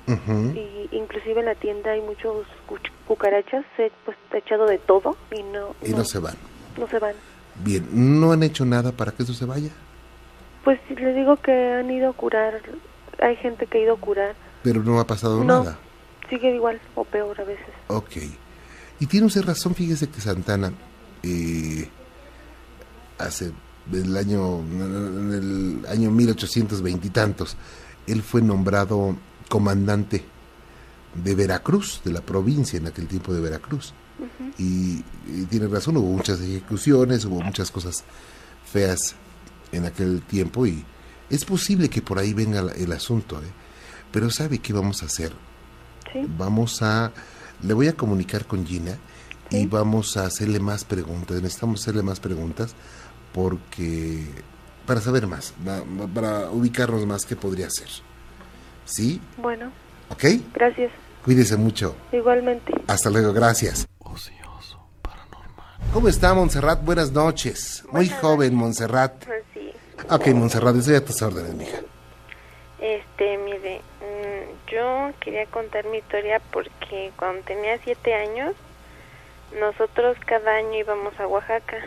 [0.07, 2.47] y inclusive en la tienda hay muchos
[3.07, 3.65] cucarachas
[4.05, 6.35] pues echado de todo y no y no, se van.
[6.79, 7.15] no se van.
[7.63, 9.71] Bien no han hecho nada para que eso se vaya
[10.65, 12.61] pues le digo que han ido a curar
[13.21, 15.79] hay gente que ha ido a curar pero no ha pasado nada
[16.29, 18.17] sigue igual o peor a veces Ok.
[19.01, 20.73] y tiene usted razón fíjese que Santana
[21.23, 21.89] eh,
[23.19, 23.53] hace
[23.93, 27.57] el año, en el año 1820 y tantos,
[28.07, 29.17] él fue nombrado
[29.49, 30.25] comandante
[31.15, 33.93] de Veracruz, de la provincia en aquel tiempo de Veracruz.
[34.59, 35.03] y,
[35.51, 38.05] tiene razón, hubo muchas ejecuciones, hubo muchas cosas
[38.65, 39.17] feas
[39.75, 40.85] en aquel tiempo y
[41.31, 43.51] es posible que por ahí venga el asunto, ¿eh?
[44.13, 45.33] pero ¿sabe qué vamos a hacer?
[46.39, 47.11] Vamos a,
[47.63, 48.97] le voy a comunicar con Gina
[49.51, 52.75] y vamos a hacerle más preguntas, necesitamos hacerle más preguntas
[53.33, 54.25] porque,
[54.87, 55.55] para saber más,
[56.15, 57.89] para ubicarnos más qué podría ser.
[58.85, 59.21] ¿Sí?
[59.39, 59.73] Bueno.
[60.11, 60.25] ¿Ok?
[60.55, 60.93] Gracias.
[61.25, 61.97] Cuídese mucho.
[62.13, 62.73] Igualmente.
[62.87, 63.89] Hasta luego, gracias.
[65.95, 66.85] ¿Cómo está, Montserrat?
[66.85, 67.85] Buenas noches.
[67.93, 69.25] Muy joven, Montserrat.
[69.54, 69.54] Sí.
[70.11, 71.79] Ok, Montserrat, estoy a tus órdenes, mija.
[72.81, 78.55] Este, mire, mm, yo quería contar mi historia porque cuando tenía siete años,
[79.59, 81.79] nosotros cada año íbamos a Oaxaca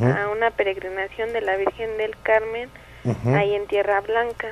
[0.00, 2.70] a una peregrinación de la Virgen del Carmen
[3.26, 4.48] ahí en Tierra Blanca.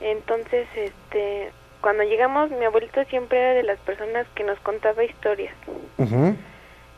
[0.00, 5.54] Entonces, este, cuando llegamos, mi abuelito siempre era de las personas que nos contaba historias.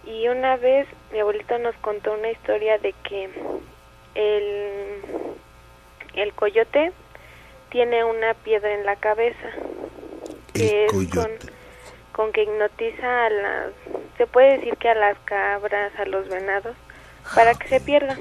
[0.05, 3.29] Y una vez mi abuelito nos contó una historia de que
[4.16, 5.02] el,
[6.14, 6.92] el coyote
[7.70, 9.50] tiene una piedra en la cabeza
[10.52, 11.29] que es con,
[12.12, 13.72] con, que hipnotiza a las,
[14.16, 16.74] se puede decir que a las cabras, a los venados,
[17.35, 18.18] para que se pierdan.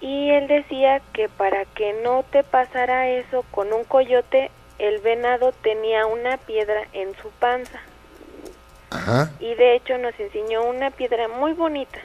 [0.00, 5.52] Y él decía que para que no te pasara eso con un coyote, el venado
[5.52, 7.80] tenía una piedra en su panza.
[9.40, 11.98] Y de hecho nos enseñó una piedra muy bonita.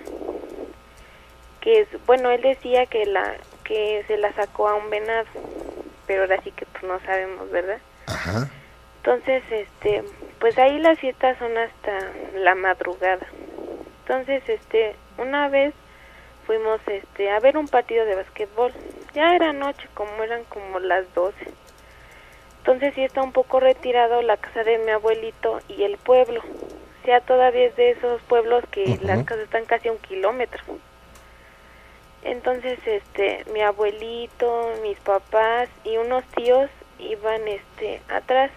[1.62, 5.28] Que es, bueno, él decía que la que se la sacó a un venado,
[6.08, 7.80] pero ahora sí que pues no sabemos, ¿verdad?
[8.98, 10.04] Entonces, este,
[10.40, 12.00] pues ahí las fiestas son hasta
[12.36, 13.28] la madrugada.
[14.02, 15.74] Entonces, este, una vez
[16.48, 18.74] fuimos este a ver un partido de basquetbol.
[19.14, 21.36] Ya era noche, como eran como las 12.
[22.60, 26.42] Entonces sí está un poco retirado la casa de mi abuelito y el pueblo.
[26.42, 30.64] O sea, todavía es de esos pueblos que las casas están casi a un kilómetro.
[32.24, 38.52] Entonces, este, mi abuelito, mis papás y unos tíos iban, este, atrás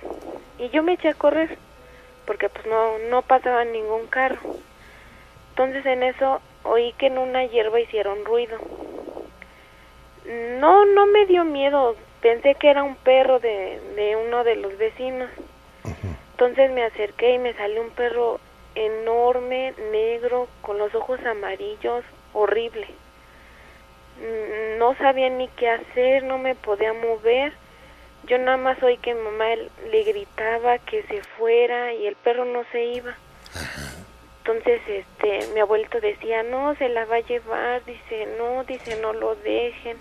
[0.58, 1.58] y yo me eché a correr
[2.26, 4.40] porque pues no no pasaba ningún carro.
[5.50, 8.58] Entonces en eso oí que en una hierba hicieron ruido.
[10.60, 14.78] No, no me dio miedo, pensé que era un perro de, de uno de los
[14.78, 15.30] vecinos.
[16.32, 18.38] Entonces me acerqué y me salió un perro
[18.74, 22.86] enorme, negro, con los ojos amarillos, horrible.
[24.22, 27.52] Mm, no sabía ni qué hacer, no me podía mover.
[28.24, 29.46] Yo nada más oí que mamá
[29.90, 33.16] le gritaba que se fuera y el perro no se iba.
[34.38, 39.12] Entonces, este, mi abuelito decía, no, se la va a llevar, dice, no, dice, no
[39.12, 39.96] lo dejen.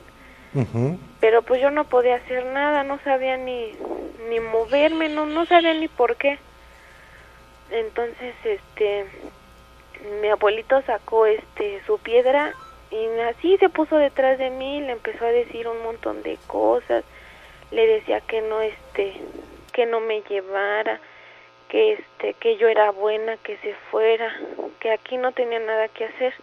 [1.20, 3.74] Pero pues yo no podía hacer nada, no sabía ni,
[4.30, 6.38] ni moverme, no, no sabía ni por qué.
[7.72, 9.06] Entonces, este,
[10.22, 12.54] mi abuelito sacó, este, su piedra
[12.92, 17.06] y así se puso detrás de mí, le empezó a decir un montón de cosas,
[17.72, 19.14] le decía que no, este,
[19.72, 21.00] que no me llevara,
[21.70, 24.36] que este, que yo era buena, que se fuera,
[24.80, 26.34] que aquí no tenía nada que hacer.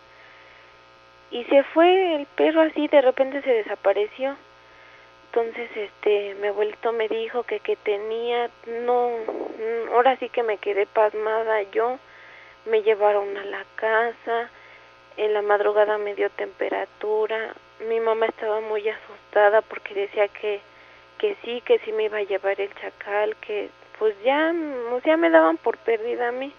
[1.31, 4.35] Y se fue el perro así de repente se desapareció.
[5.27, 9.11] Entonces este mi abuelito me dijo que que tenía no
[9.93, 11.99] ahora sí que me quedé pasmada yo
[12.65, 14.51] me llevaron a la casa
[15.19, 17.55] en la madrugada me dio temperatura
[17.89, 20.61] mi mamá estaba muy asustada porque decía que
[21.19, 24.53] que sí que sí me iba a llevar el chacal que pues ya
[24.93, 26.53] o sea me daban por perdida a mí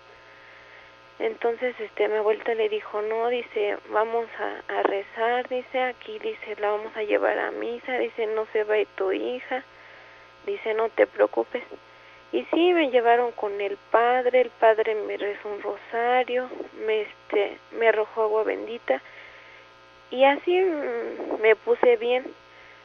[1.20, 6.72] entonces, este, mi abuelita le dijo, no, dice, vamos a, rezar, dice, aquí, dice, la
[6.72, 9.64] vamos a llevar a misa, dice, no se va a ir tu hija,
[10.46, 11.62] dice, no te preocupes.
[12.32, 16.50] Y sí, me llevaron con el padre, el padre me rezó un rosario,
[16.86, 19.02] me, este, me arrojó agua bendita,
[20.12, 22.26] y así mm, me puse bien.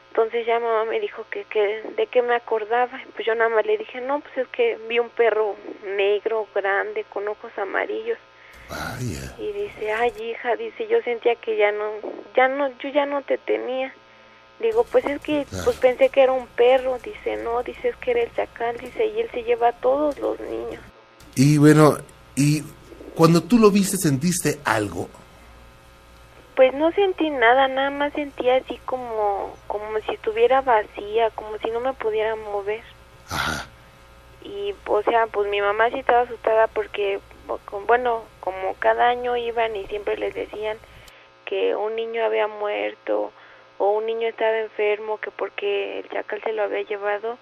[0.09, 3.01] Entonces ya mamá me dijo que, que de qué me acordaba.
[3.13, 5.55] Pues yo nada más le dije, no, pues es que vi un perro
[5.85, 8.17] negro, grande, con ojos amarillos.
[9.37, 11.91] Y dice, ay hija, dice, yo sentía que ya no,
[12.35, 13.93] ya no, yo ya no te tenía.
[14.59, 16.97] Digo, pues es que pues pensé que era un perro.
[16.99, 18.77] Dice, no, dice, es que era el chacal.
[18.77, 20.81] Dice, y él se lleva a todos los niños.
[21.35, 21.97] Y bueno,
[22.35, 22.63] y
[23.15, 25.09] cuando tú lo viste, ¿sentiste algo?
[26.55, 31.69] Pues no sentí nada, nada más sentía así como, como si estuviera vacía, como si
[31.69, 32.83] no me pudiera mover.
[33.29, 33.67] Ajá.
[34.41, 37.19] Y, o sea, pues mi mamá sí estaba asustada porque,
[37.87, 40.77] bueno, como cada año iban y siempre les decían
[41.45, 43.33] que un niño había muerto
[43.77, 47.37] o un niño estaba enfermo, que porque el chacal se lo había llevado,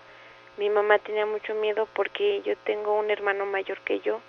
[0.58, 4.20] mi mamá tenía mucho miedo porque yo tengo un hermano mayor que yo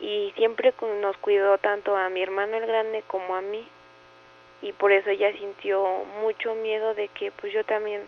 [0.00, 3.66] y siempre nos cuidó tanto a mi hermano el grande como a mí
[4.62, 5.84] y por eso ella sintió
[6.22, 8.02] mucho miedo de que pues yo también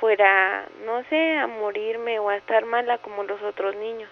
[0.00, 4.10] fuera, no sé, a morirme o a estar mala como los otros niños.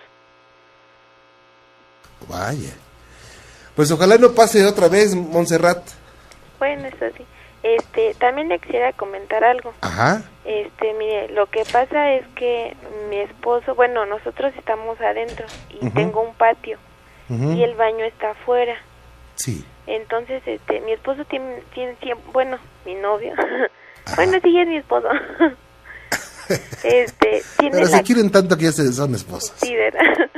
[2.28, 2.74] Vaya.
[3.74, 5.82] Pues ojalá no pase otra vez, Montserrat.
[6.58, 7.24] Bueno, eso sí.
[7.62, 9.74] Este, también le quisiera comentar algo.
[9.82, 10.22] Ajá.
[10.44, 12.74] Este, mire, lo que pasa es que
[13.10, 16.78] mi esposo, bueno, nosotros estamos adentro y tengo un patio
[17.28, 18.74] y el baño está afuera.
[19.36, 19.64] Sí.
[19.86, 21.96] Entonces, este, mi esposo tiene, tiene,
[22.32, 23.34] bueno, mi novio,
[24.16, 25.08] bueno, sí es mi esposo.
[26.82, 29.54] este, tiene Pero si quieren tanto que ya se son esposos.
[29.56, 30.00] Sí, ¿verdad?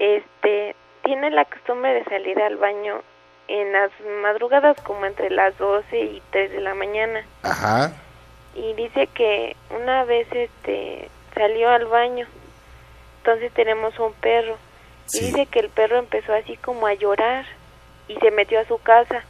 [0.00, 3.02] Este, tiene la costumbre de salir al baño
[3.48, 3.90] en las
[4.22, 7.24] madrugadas como entre las 12 y 3 de la mañana.
[7.42, 7.92] Ajá.
[8.54, 12.26] Y dice que una vez este salió al baño.
[13.18, 14.56] Entonces tenemos un perro.
[15.12, 17.46] Y dice que el perro empezó así como a llorar
[18.08, 19.24] y se metió a su casa.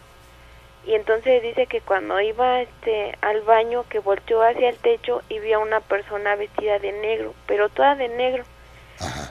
[0.84, 5.38] Y entonces dice que cuando iba este al baño que volteó hacia el techo y
[5.38, 8.44] vio a una persona vestida de negro, pero toda de negro.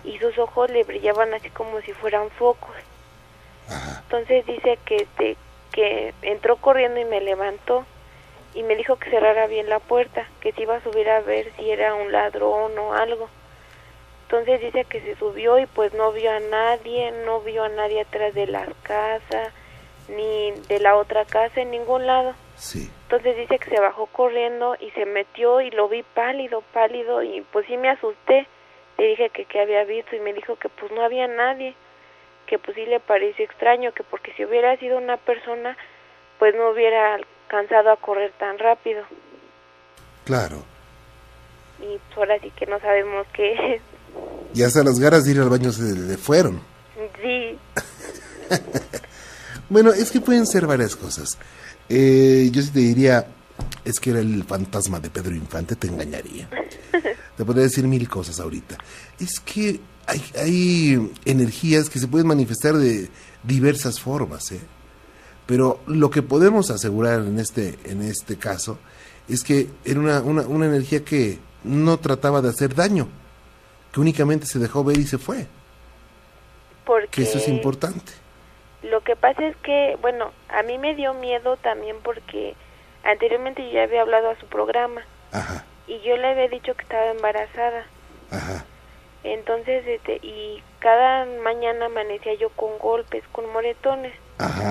[0.05, 2.75] Y sus ojos le brillaban así como si fueran focos.
[4.03, 5.37] Entonces dice que este
[5.71, 7.85] que entró corriendo y me levantó
[8.55, 11.51] y me dijo que cerrara bien la puerta, que se iba a subir a ver
[11.55, 13.29] si era un ladrón o algo.
[14.23, 18.01] Entonces dice que se subió y pues no vio a nadie, no vio a nadie
[18.01, 19.51] atrás de la casa,
[20.09, 22.33] ni de la otra casa, en ningún lado.
[22.55, 22.91] Sí.
[23.03, 27.41] Entonces dice que se bajó corriendo y se metió y lo vi pálido, pálido y
[27.53, 28.47] pues sí me asusté.
[28.97, 31.75] Le dije que qué había visto y me dijo que pues no había nadie
[32.47, 35.77] que pues sí le pareció extraño, que porque si hubiera sido una persona,
[36.39, 39.03] pues no hubiera alcanzado a correr tan rápido.
[40.25, 40.63] Claro.
[41.79, 43.81] Y pues ahora sí que no sabemos qué es.
[44.53, 46.61] Y hasta las ganas de ir al baño se le fueron.
[47.21, 47.57] Sí.
[49.69, 51.37] bueno, es que pueden ser varias cosas.
[51.89, 53.27] Eh, yo sí te diría,
[53.85, 56.49] es que era el fantasma de Pedro Infante, te engañaría.
[57.37, 58.77] te podría decir mil cosas ahorita.
[59.19, 63.09] Es que hay, energías que se pueden manifestar de
[63.43, 64.61] diversas formas, ¿eh?
[65.45, 68.79] pero lo que podemos asegurar en este, en este caso
[69.27, 73.07] es que era una, una, energía que no trataba de hacer daño,
[73.91, 75.47] que únicamente se dejó ver y se fue.
[76.85, 78.13] Porque que eso es importante.
[78.83, 82.55] Lo que pasa es que, bueno, a mí me dio miedo también porque
[83.03, 85.01] anteriormente yo ya había hablado a su programa.
[85.33, 85.65] Ajá.
[85.87, 87.85] Y yo le había dicho que estaba embarazada.
[88.31, 88.65] Ajá.
[89.33, 94.13] Entonces, este, y cada mañana amanecía yo con golpes, con moretones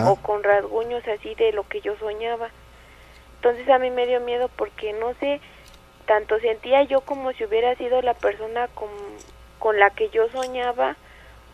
[0.07, 2.49] o con rasguños así de lo que yo soñaba.
[3.37, 5.41] Entonces a mí me dio miedo porque no sé,
[6.07, 8.89] tanto sentía yo como si hubiera sido la persona con,
[9.59, 10.97] con la que yo soñaba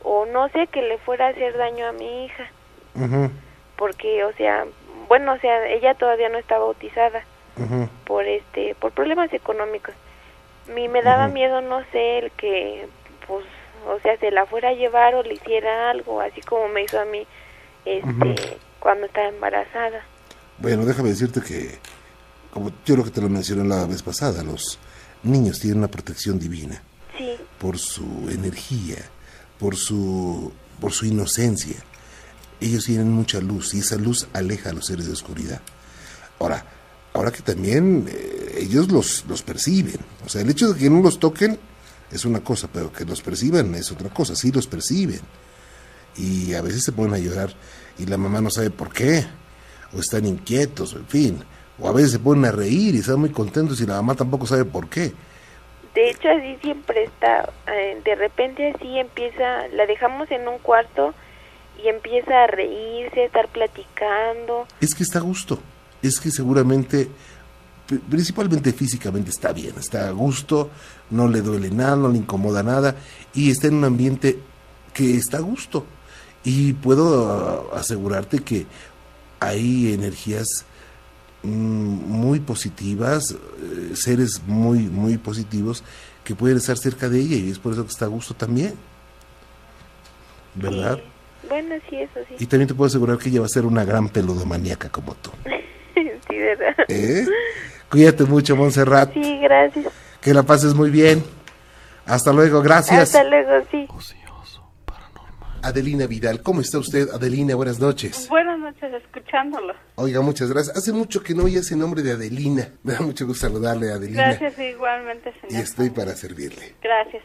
[0.05, 2.51] o no sé que le fuera a hacer daño a mi hija.
[3.77, 4.65] Porque, o sea,
[5.09, 7.25] bueno, o sea, ella todavía no está bautizada
[8.05, 9.95] por este, por problemas económicos
[10.68, 12.88] mí me daba miedo, no sé, el que,
[13.27, 13.44] pues,
[13.87, 17.01] o sea, se la fuera a llevar o le hiciera algo, así como me hizo
[17.01, 17.27] a mí
[17.85, 20.05] este, cuando estaba embarazada.
[20.59, 21.79] Bueno, déjame decirte que,
[22.53, 24.79] como yo lo que te lo mencioné la vez pasada, los
[25.22, 26.83] niños tienen una protección divina.
[27.16, 27.37] Sí.
[27.59, 28.98] Por su energía,
[29.59, 31.77] por su, por su inocencia.
[32.61, 35.61] Ellos tienen mucha luz y esa luz aleja a los seres de oscuridad.
[36.38, 36.64] Ahora,
[37.12, 40.01] ahora que también eh, ellos los, los perciben.
[40.25, 41.59] O sea, el hecho de que no los toquen
[42.11, 44.35] es una cosa, pero que los perciban es otra cosa.
[44.37, 45.20] Sí los perciben.
[46.16, 47.51] Y a veces se ponen a llorar
[47.98, 49.25] y la mamá no sabe por qué.
[49.94, 51.44] O están inquietos, en fin.
[51.79, 54.46] O a veces se ponen a reír y están muy contentos y la mamá tampoco
[54.46, 55.12] sabe por qué.
[55.94, 57.51] De hecho, así siempre está.
[57.66, 61.14] Eh, de repente así empieza, la dejamos en un cuarto
[61.83, 64.66] y empieza a reírse, a estar platicando.
[64.81, 65.59] Es que está a gusto
[66.03, 67.09] es que seguramente,
[67.87, 70.71] principalmente físicamente está bien, está a gusto,
[71.11, 72.97] no le duele nada, no le incomoda nada
[73.35, 74.38] y está en un ambiente
[74.95, 75.87] que está a gusto.
[76.45, 78.66] Y puedo uh, asegurarte que
[79.40, 80.64] hay energías
[81.42, 85.85] mm, muy positivas, eh, seres muy, muy positivos
[86.25, 88.75] que pueden estar cerca de ella y es por eso que está a gusto también.
[90.55, 91.01] ¿Verdad?
[91.49, 92.37] Bueno, sí, eso sí.
[92.38, 95.31] Y también te puedo asegurar que ella va a ser una gran peludomaníaca como tú.
[96.88, 97.27] ¿Eh?
[97.92, 99.12] Cuídate mucho, Montserrat.
[99.12, 99.92] Sí, gracias.
[100.22, 101.22] Que la pases muy bien.
[102.07, 103.14] Hasta luego, gracias.
[103.14, 103.87] Hasta luego, sí.
[105.62, 107.11] Adelina Vidal, ¿cómo está usted?
[107.11, 108.28] Adelina, buenas noches.
[108.31, 109.74] Buenas noches, escuchándolo.
[109.94, 110.74] Oiga, muchas gracias.
[110.74, 112.68] Hace mucho que no oía ese nombre de Adelina.
[112.83, 114.24] Me da mucho gusto saludarle, Adelina.
[114.24, 115.52] Gracias, igualmente, señor.
[115.52, 116.74] Y estoy para servirle.
[116.83, 117.22] Gracias.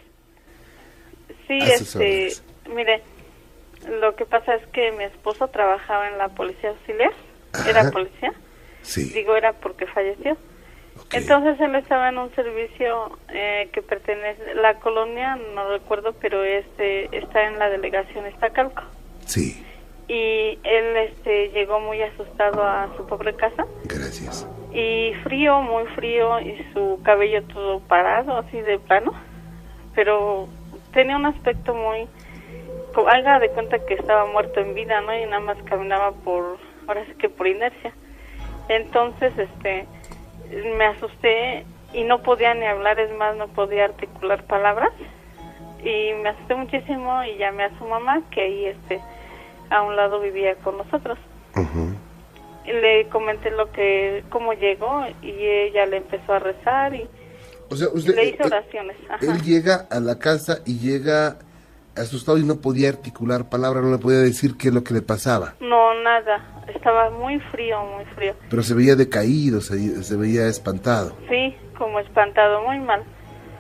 [1.47, 2.33] Sí, este,
[2.75, 3.01] mire,
[4.01, 7.13] Lo que pasa es que mi esposo trabajaba en la policía auxiliar,
[7.65, 8.33] era policía.
[8.81, 9.11] Sí.
[9.13, 10.37] Digo, era porque falleció.
[11.11, 17.15] Entonces él estaba en un servicio eh, que pertenece, la colonia, no recuerdo, pero este
[17.17, 18.83] está en la delegación Estacalco.
[19.25, 19.63] Sí.
[20.09, 23.65] Y él este llegó muy asustado a su pobre casa.
[23.85, 24.47] Gracias.
[24.73, 29.13] Y frío, muy frío, y su cabello todo parado, así de plano.
[29.95, 30.47] Pero
[30.93, 32.07] tenía un aspecto muy...
[33.07, 35.15] Haga de cuenta que estaba muerto en vida, ¿no?
[35.15, 37.93] Y nada más caminaba por, ahora sí que por inercia.
[38.69, 39.85] Entonces, este
[40.77, 44.91] me asusté y no podía ni hablar, es más, no podía articular palabras.
[45.79, 49.01] Y me asusté muchísimo y llamé a su mamá, que ahí este,
[49.69, 51.17] a un lado vivía con nosotros.
[52.65, 57.07] y le comenté lo que, cómo llegó y ella le empezó a rezar y
[57.69, 58.97] le hizo eh, oraciones.
[59.21, 61.37] Él llega a la casa y llega
[61.97, 65.01] asustado y no podía articular palabras, no le podía decir qué es lo que le
[65.01, 65.55] pasaba.
[65.59, 68.33] No, nada, estaba muy frío, muy frío.
[68.49, 71.15] Pero se veía decaído, se, se veía espantado.
[71.29, 73.03] Sí, como espantado, muy mal.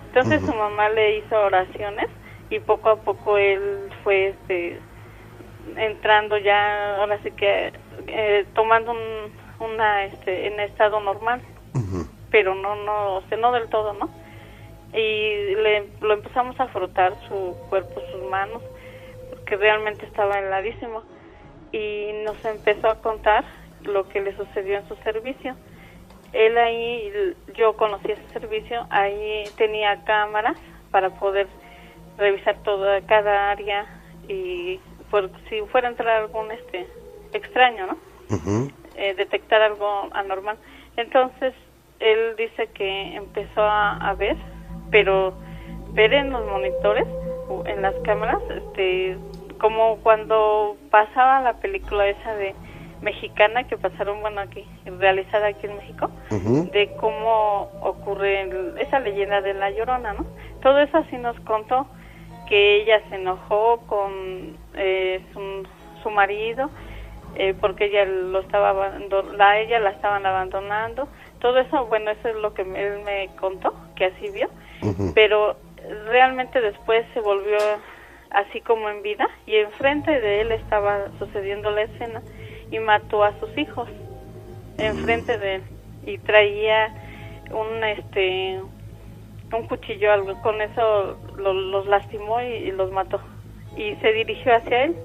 [0.07, 2.07] Entonces su mamá le hizo oraciones
[2.49, 4.79] y poco a poco él fue este
[5.75, 7.73] entrando ya, ahora sí que
[8.07, 8.97] eh, tomando un
[9.59, 11.41] una este en estado normal,
[12.31, 14.09] pero no no, o sea, no del todo, ¿no?
[14.93, 18.61] Y le, lo empezamos a frotar su cuerpo, sus manos,
[19.29, 21.03] porque realmente estaba heladísimo.
[21.71, 23.43] Y nos empezó a contar
[23.83, 25.55] lo que le sucedió en su servicio.
[26.33, 30.57] Él ahí, yo conocí ese servicio, ahí tenía cámaras
[30.91, 31.47] para poder
[32.17, 33.85] revisar toda cada área
[34.27, 34.79] y
[35.11, 36.87] por, si fuera a entrar algún este
[37.33, 37.97] extraño, ¿no?
[38.95, 40.57] Eh, detectar algo anormal.
[40.97, 41.53] Entonces
[41.99, 44.35] él dice que empezó a ver
[44.91, 45.33] pero
[45.91, 47.07] ver en los monitores,
[47.65, 49.17] en las cámaras, este,
[49.59, 52.53] como cuando pasaba la película esa de
[53.01, 58.49] mexicana que pasaron, bueno, aquí, realizada aquí en México, de cómo ocurre
[58.81, 60.25] esa leyenda de la llorona, ¿no?
[60.61, 61.87] Todo eso así nos contó
[62.47, 65.67] que ella se enojó con eh, su,
[66.01, 66.69] su, marido
[67.35, 68.73] eh, porque ella lo estaba
[69.35, 71.07] la ella la estaban abandonando.
[71.39, 74.49] Todo eso bueno eso es lo que él me contó que así vio
[75.13, 75.57] pero
[76.05, 77.57] realmente después se volvió
[78.31, 82.21] así como en vida y enfrente de él estaba sucediendo la escena
[82.71, 83.89] y mató a sus hijos
[84.77, 85.63] enfrente de él
[86.05, 86.93] y traía
[87.51, 88.59] un este
[89.53, 93.21] un cuchillo algo con eso los lastimó y, los mató.
[93.75, 94.95] Y se dirigió hacia él.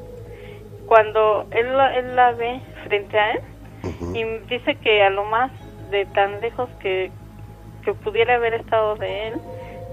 [0.86, 3.40] Cuando él, él la ve frente a él
[4.14, 5.50] y dice que a lo más
[5.90, 7.10] de tan lejos que,
[7.84, 9.34] que pudiera haber estado de él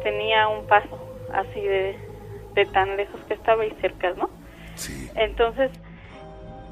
[0.03, 0.99] tenía un paso
[1.33, 1.97] así de,
[2.53, 4.29] de tan lejos que estaba y cerca, ¿no?
[4.75, 5.09] Sí.
[5.15, 5.71] Entonces,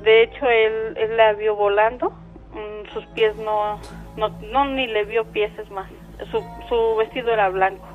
[0.04, 2.12] de hecho, él, él la vio volando,
[2.54, 3.80] mm, sus pies no,
[4.16, 5.90] no, no, ni le vio pies, es más,
[6.32, 7.86] su, su vestido era blanco,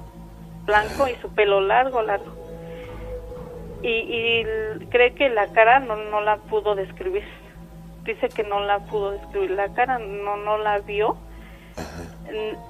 [0.64, 2.32] blanco y su pelo largo, largo.
[3.82, 7.24] Y, y cree que la cara no, no la pudo describir.
[8.04, 11.16] Dice que no la pudo describir la cara, no, no la vio.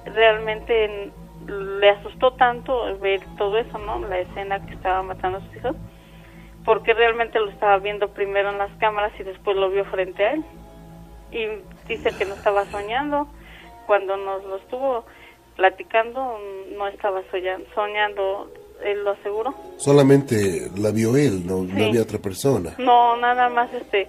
[0.05, 1.11] Realmente
[1.47, 3.99] le asustó tanto ver todo eso, ¿no?
[3.99, 5.75] La escena que estaba matando a sus hijos,
[6.65, 10.33] porque realmente lo estaba viendo primero en las cámaras y después lo vio frente a
[10.33, 10.45] él.
[11.31, 11.47] Y
[11.87, 13.27] dice que no estaba soñando.
[13.87, 15.03] Cuando nos lo estuvo
[15.55, 16.39] platicando,
[16.77, 18.49] no estaba soñando, soñando
[18.83, 19.53] él lo aseguró.
[19.77, 22.75] Solamente la vio él, no, no había otra persona.
[22.77, 24.07] No, nada más este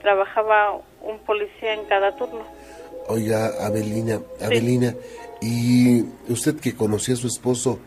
[0.00, 2.44] trabajaba un policía en cada turno.
[3.08, 4.94] Oiga, Abelina, Abelina,
[5.40, 7.80] y usted que conocía a su esposo,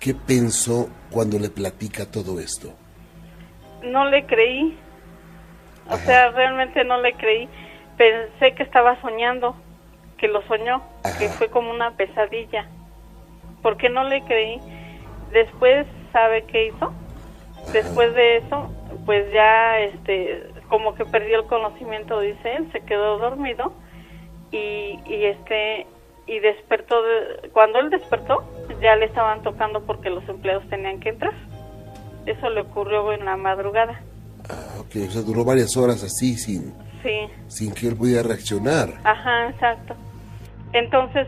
[0.00, 2.72] ¿qué pensó cuando le platica todo esto?
[3.82, 4.76] No le creí.
[5.90, 7.48] O sea, realmente no le creí.
[7.96, 9.56] Pensé que estaba soñando,
[10.18, 10.82] que lo soñó,
[11.18, 12.68] que fue como una pesadilla.
[13.62, 14.60] Porque no le creí.
[15.32, 16.92] Después, ¿sabe qué hizo?
[17.72, 18.70] Después de eso,
[19.04, 23.72] pues ya, este, como que perdió el conocimiento, dice él, se quedó dormido
[24.50, 25.86] y, y este
[26.28, 26.96] y despertó,
[27.52, 28.44] cuando él despertó,
[28.82, 31.32] ya le estaban tocando porque los empleados tenían que entrar.
[32.26, 34.00] Eso le ocurrió en la madrugada.
[34.48, 37.28] Ah, ok, o sea, duró varias horas así sin, sí.
[37.48, 38.90] sin que él pudiera reaccionar.
[39.04, 39.94] Ajá, exacto.
[40.74, 41.26] Entonces,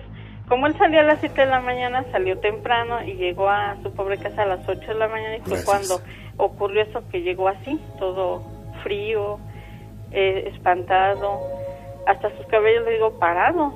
[0.49, 3.91] como él salía a las 7 de la mañana, salió temprano y llegó a su
[3.93, 6.03] pobre casa a las 8 de la mañana y fue cuando
[6.37, 8.43] ocurrió eso que llegó así, todo
[8.83, 9.39] frío,
[10.11, 11.41] eh, espantado,
[12.07, 13.73] hasta sus cabellos, le digo, parados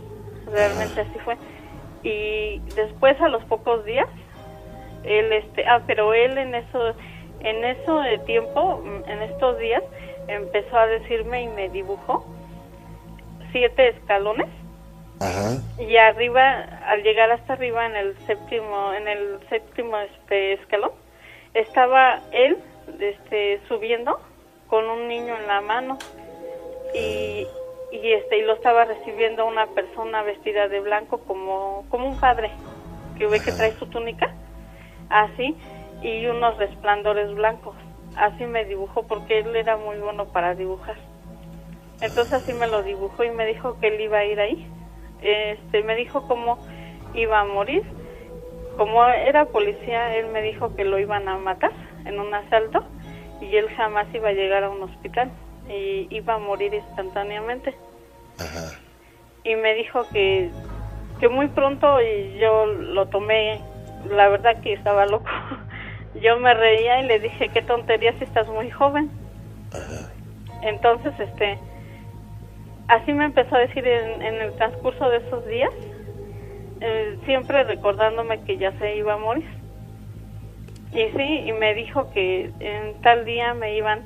[0.47, 1.36] realmente así fue.
[2.03, 4.09] Y después a los pocos días,
[5.05, 6.95] él, este, ah, pero él en eso,
[7.40, 9.82] En eso de tiempo, mm, en estos días,
[10.28, 12.24] empezó a decirme y me dibujó
[13.53, 14.49] siete escalones.
[15.78, 20.92] Y arriba, al llegar hasta arriba en el séptimo, en el séptimo este escalón,
[21.55, 22.59] estaba él,
[22.99, 24.20] este, subiendo
[24.68, 25.99] con un niño en la mano
[26.95, 27.47] y,
[28.03, 32.51] y este y lo estaba recibiendo una persona vestida de blanco como como un padre
[33.16, 34.34] que ve que trae su túnica
[35.11, 35.57] así
[36.03, 37.76] y unos resplandores blancos.
[38.16, 40.97] Así me dibujó porque él era muy bueno para dibujar.
[42.01, 44.66] Entonces así me lo dibujó y me dijo que él iba a ir ahí.
[45.22, 46.59] Este me dijo cómo
[47.14, 47.84] iba a morir.
[48.76, 51.72] Como era policía él me dijo que lo iban a matar
[52.05, 52.84] en un asalto
[53.40, 55.30] y él jamás iba a llegar a un hospital
[55.68, 57.74] y iba a morir instantáneamente.
[59.44, 60.50] Y me dijo que,
[61.20, 63.60] que muy pronto y yo lo tomé,
[64.10, 65.28] la verdad que estaba loco.
[66.22, 69.10] yo me reía y le dije, qué tontería si estás muy joven.
[70.62, 71.58] Entonces, este,
[72.88, 75.72] así me empezó a decir en, en el transcurso de esos días,
[76.80, 79.48] eh, siempre recordándome que ya se iba a morir.
[80.92, 84.02] Y sí, y me dijo que en tal día me iban,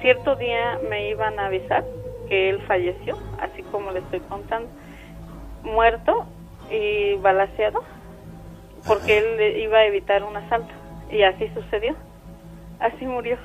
[0.00, 1.84] cierto día me iban a avisar
[2.28, 4.68] que él falleció, así como le estoy contando,
[5.62, 6.26] muerto
[6.70, 7.82] y balaseado,
[8.86, 10.72] porque él iba a evitar un asalto.
[11.10, 11.94] Y así sucedió.
[12.80, 13.38] Así murió.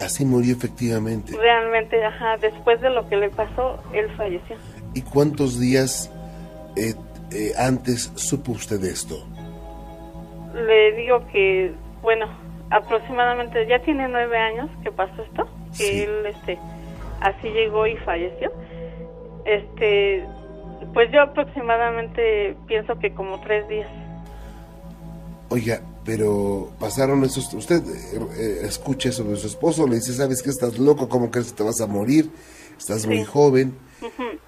[0.00, 1.36] Así murió efectivamente.
[1.36, 4.56] Realmente, ajá, después de lo que le pasó, él falleció.
[4.94, 6.10] ¿Y cuántos días
[6.76, 6.94] eh,
[7.32, 9.26] eh, antes supo usted esto?
[10.66, 11.72] le digo que,
[12.02, 12.26] bueno,
[12.70, 16.58] aproximadamente ya tiene nueve años que pasó esto, que él, este,
[17.20, 18.52] así llegó y falleció.
[19.44, 20.26] Este,
[20.92, 23.88] pues yo aproximadamente pienso que como tres días.
[25.50, 30.50] Oiga, pero pasaron esos, usted eh, eh, escucha de su esposo, le dice, sabes que
[30.50, 32.30] estás loco, ¿cómo crees que te vas a morir?
[32.78, 33.74] Estás muy joven.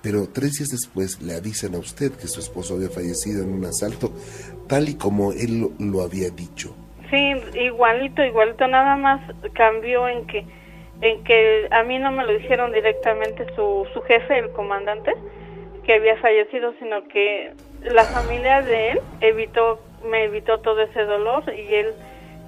[0.03, 3.65] Pero tres días después le avisan a usted que su esposo había fallecido en un
[3.65, 4.13] asalto,
[4.69, 6.75] tal y como él lo, había dicho.
[7.11, 9.21] Sí, igualito, igualito, nada más
[9.53, 10.47] cambió en que
[11.03, 15.15] en que a mí no me lo dijeron directamente su, su jefe, el comandante,
[15.85, 21.45] que había fallecido, sino que la familia de él evitó me evitó todo ese dolor
[21.55, 21.95] y él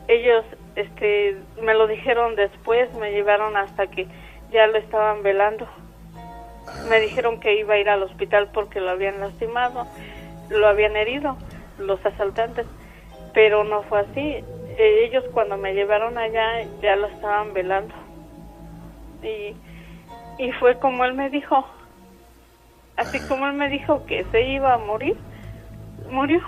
[0.08, 0.44] ellos
[0.76, 4.06] este me lo dijeron después, me llevaron hasta que
[4.52, 5.66] ya lo estaban velando.
[6.88, 9.86] Me dijeron que iba a ir al hospital porque lo habían lastimado,
[10.50, 11.36] lo habían herido
[11.78, 12.66] los asaltantes,
[13.34, 14.20] pero no fue así.
[14.20, 17.94] Eh, ellos cuando me llevaron allá ya lo estaban velando.
[19.22, 19.54] Y,
[20.42, 21.64] y fue como él me dijo,
[22.96, 25.16] así como él me dijo que se iba a morir,
[26.10, 26.40] murió.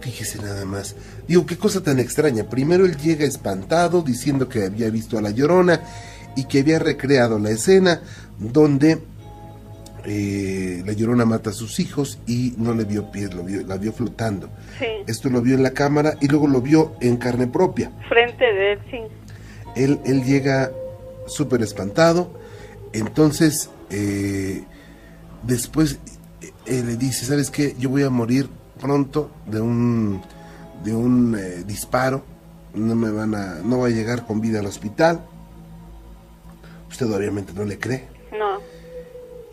[0.00, 0.96] Fíjese nada más.
[1.28, 2.44] Digo, qué cosa tan extraña.
[2.44, 5.80] Primero él llega espantado diciendo que había visto a la llorona
[6.36, 8.00] y que había recreado la escena
[8.38, 8.98] donde
[10.04, 13.76] eh, la llorona mata a sus hijos y no le vio pies, lo vio, la
[13.76, 14.50] vio flotando.
[15.06, 17.92] Esto lo vio en la cámara y luego lo vio en carne propia.
[18.08, 18.98] Frente de él, sí.
[19.76, 20.70] Él, él llega
[21.26, 22.32] súper espantado,
[22.92, 24.64] entonces eh,
[25.42, 25.98] después
[26.66, 27.74] eh, le dice, ¿sabes qué?
[27.78, 28.48] Yo voy a morir
[28.80, 30.22] pronto de un,
[30.82, 32.24] de un disparo,
[32.74, 35.24] no me van a, no voy a llegar con vida al hospital
[36.90, 38.08] Usted obviamente no le cree.
[38.32, 38.58] No.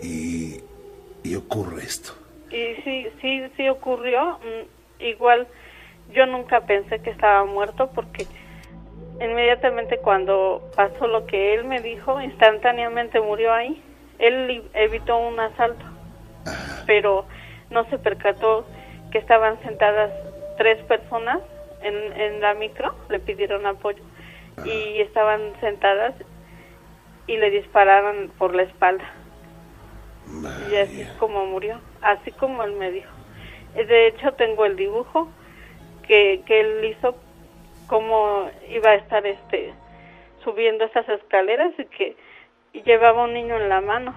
[0.02, 0.62] Y,
[1.24, 2.14] y ocurre esto.
[2.50, 4.39] Y sí, sí, sí ocurrió.
[4.39, 5.48] Mm, igual
[6.14, 8.26] yo nunca pensé que estaba muerto porque
[9.22, 13.82] inmediatamente cuando pasó lo que él me dijo, instantáneamente murió ahí.
[14.20, 15.86] Él evitó un asalto,
[16.86, 17.26] pero
[17.70, 18.66] no se percató
[19.12, 20.12] que estaban sentadas
[20.58, 21.39] tres personas
[21.82, 24.04] en, en la micro, le pidieron apoyo
[24.66, 26.16] y estaban sentadas
[27.28, 29.06] y le dispararon por la espalda.
[30.71, 33.09] Y así es como murió, así como él me dijo.
[33.75, 35.30] De hecho, tengo el dibujo
[36.07, 37.15] que, que él hizo
[37.88, 39.73] cómo iba a estar este
[40.43, 42.15] subiendo esas escaleras y que
[42.86, 44.13] llevaba un niño en la mano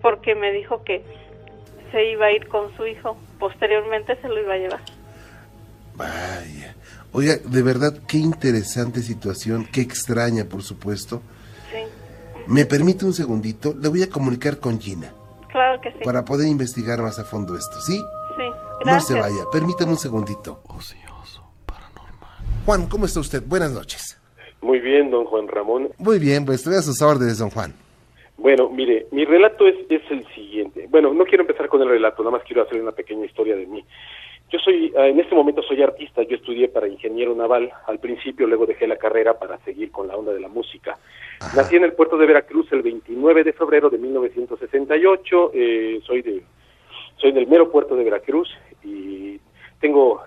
[0.00, 1.02] porque me dijo que
[1.90, 4.80] se iba a ir con su hijo posteriormente se lo iba a llevar.
[5.94, 6.74] Vaya.
[7.12, 11.22] Oiga de verdad qué interesante situación qué extraña por supuesto
[12.48, 13.74] ¿Me permite un segundito?
[13.78, 15.12] Le voy a comunicar con Gina.
[15.52, 15.98] Claro que sí.
[16.02, 17.98] Para poder investigar más a fondo esto, ¿sí?
[18.38, 18.44] Sí.
[18.86, 20.62] No se vaya, permítame un segundito.
[20.66, 22.38] Ocioso, paranormal.
[22.64, 23.42] Juan, ¿cómo está usted?
[23.46, 24.18] Buenas noches.
[24.62, 25.90] Muy bien, don Juan Ramón.
[25.98, 27.74] Muy bien, pues estoy a sus órdenes, don Juan.
[28.38, 30.86] Bueno, mire, mi relato es, es el siguiente.
[30.88, 33.66] Bueno, no quiero empezar con el relato, nada más quiero hacer una pequeña historia de
[33.66, 33.84] mí.
[34.50, 38.46] Yo soy, eh, en este momento soy artista, yo estudié para ingeniero naval al principio,
[38.46, 40.98] luego dejé la carrera para seguir con la onda de la música.
[41.54, 46.42] Nací en el puerto de Veracruz el 29 de febrero de 1968, eh, soy, de,
[47.16, 48.48] soy del mero puerto de Veracruz
[48.82, 49.38] y
[49.80, 50.22] tengo,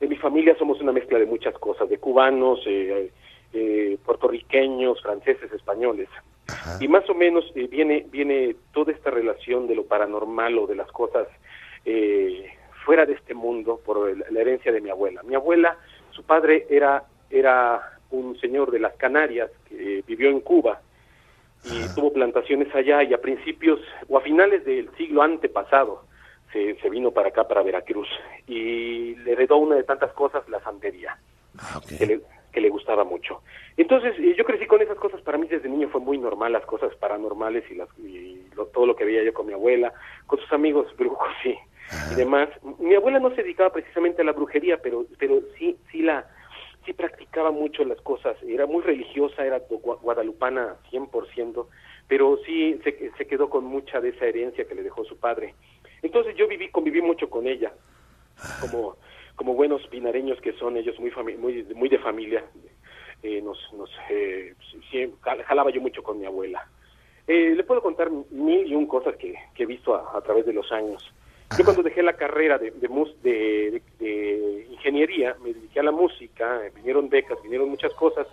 [0.00, 3.10] en mi familia somos una mezcla de muchas cosas, de cubanos, eh,
[4.04, 6.08] puertorriqueños, franceses, españoles.
[6.80, 10.90] Y más o menos viene, viene toda esta relación de lo paranormal o de las
[10.90, 11.28] cosas
[11.84, 12.50] eh,
[12.84, 15.22] fuera de este mundo por la herencia de mi abuela.
[15.22, 15.76] Mi abuela,
[16.10, 20.80] su padre era, era un señor de las Canarias que vivió en Cuba
[21.64, 26.04] y tuvo plantaciones allá y a principios o a finales del siglo antepasado
[26.52, 28.08] se, se vino para acá, para Veracruz
[28.46, 31.16] y le heredó una de tantas cosas, la santería,
[31.58, 32.20] ah, que, le,
[32.52, 33.42] que le gustaba mucho.
[33.76, 36.94] Entonces yo crecí con esas cosas, para mí desde niño fue muy normal las cosas
[36.96, 38.42] paranormales y, las, y
[38.74, 39.94] todo lo que veía yo con mi abuela,
[40.26, 41.71] con sus amigos brujos, sí y
[42.16, 42.48] demás.
[42.78, 46.26] Mi abuela no se dedicaba precisamente a la brujería, pero, pero sí, sí la,
[46.84, 48.36] sí practicaba mucho las cosas.
[48.42, 51.66] Era muy religiosa, era guadalupana 100%,
[52.08, 55.54] pero sí se, se quedó con mucha de esa herencia que le dejó su padre.
[56.02, 57.72] Entonces yo viví, conviví mucho con ella,
[58.60, 58.96] como,
[59.36, 62.44] como buenos pinareños que son ellos, muy, muy, muy de familia.
[63.22, 64.54] Eh, nos, nos eh,
[65.46, 66.68] jalaba yo mucho con mi abuela.
[67.28, 70.44] Eh, le puedo contar mil y un cosas que, que he visto a, a través
[70.44, 71.12] de los años.
[71.58, 77.10] Yo cuando dejé la carrera de, de, de, ingeniería, me dediqué a la música, vinieron
[77.10, 78.26] becas, vinieron muchas cosas,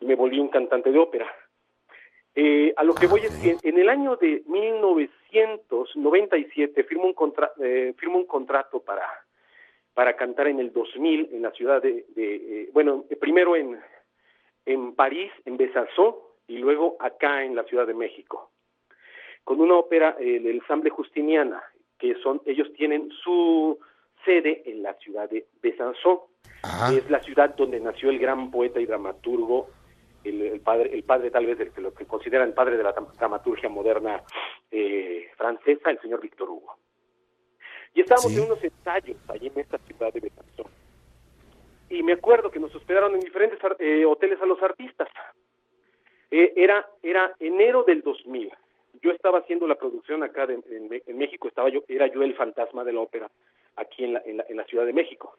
[0.00, 1.26] y me volví un cantante de ópera.
[2.36, 7.50] Eh, a lo que voy es que en el año de 1997 firmo un, contra,
[7.60, 9.08] eh, firmo un contrato para,
[9.92, 13.80] para cantar en el 2000 en la ciudad de, eh, bueno, primero en,
[14.64, 16.14] en París, en Besançon,
[16.46, 18.52] y luego acá en la Ciudad de México,
[19.42, 21.60] con una ópera, el ensamble Justiniana,
[21.98, 23.78] que son, ellos tienen su
[24.24, 26.20] sede en la ciudad de Besançon,
[26.88, 29.68] que es la ciudad donde nació el gran poeta y dramaturgo,
[30.24, 33.68] el, padre, el padre tal vez de lo que consideran el padre de la dramaturgia
[33.68, 34.22] moderna
[34.70, 36.76] eh, francesa, el señor Víctor Hugo.
[37.92, 40.66] Y estábamos en unos ensayos allí en esta ciudad de Besançon.
[41.90, 45.08] Y me acuerdo que nos hospedaron en diferentes eh, hoteles a los artistas.
[46.30, 48.50] Eh, era, era enero del 2000
[49.02, 50.88] yo estaba haciendo la producción acá en,
[51.18, 53.30] México, estaba yo, era yo el fantasma de la ópera
[53.76, 55.36] aquí en la, en la, Ciudad de México.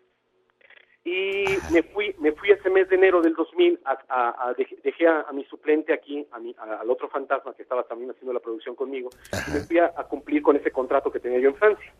[1.04, 4.54] Y me fui, me fui ese mes de enero del 2000, a,
[4.84, 8.40] dejé, a, mi suplente aquí, a mi, al otro fantasma que estaba también haciendo la
[8.40, 11.94] producción conmigo, y me fui a, cumplir con ese contrato que tenía yo en Francia.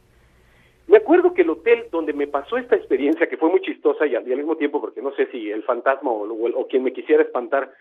[0.88, 4.16] Me acuerdo que el hotel donde me pasó esta experiencia, que fue muy chistosa y
[4.16, 7.72] al, mismo tiempo, porque no sé si el fantasma o, quien me quisiera espantar,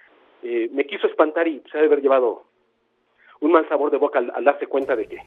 [0.43, 2.45] eh, me quiso espantar y se ha de haber llevado
[3.45, 5.19] un mal sabor de boca al, darse cuenta de que,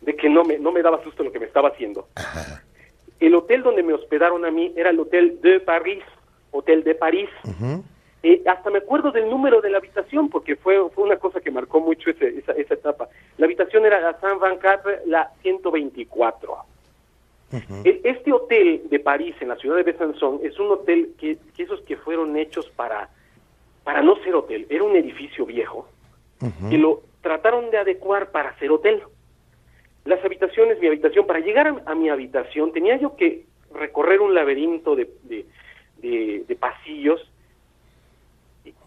[0.00, 2.08] de que no, me, no me daba susto lo que me estaba haciendo.
[3.20, 6.02] El hotel donde me hospedaron a mí era el Hotel de París,
[6.52, 7.28] Hotel de París.
[8.22, 11.50] Eh, hasta me acuerdo del número de la habitación porque fue, fue una cosa que
[11.50, 13.08] marcó mucho esa, esa etapa.
[13.36, 16.56] La habitación era la Saint 24, la 124.
[17.84, 21.64] E, este hotel de París, en la ciudad de Besançon, es un hotel que, que,
[21.64, 23.10] esos que fueron hechos para,
[23.84, 25.88] para no ser hotel, era un edificio viejo,
[26.70, 29.02] que lo trataron de adecuar para hacer hotel.
[30.04, 34.96] Las habitaciones, mi habitación, para llegar a, mi habitación tenía yo que recorrer un laberinto
[34.96, 35.08] de,
[35.98, 37.20] de, pasillos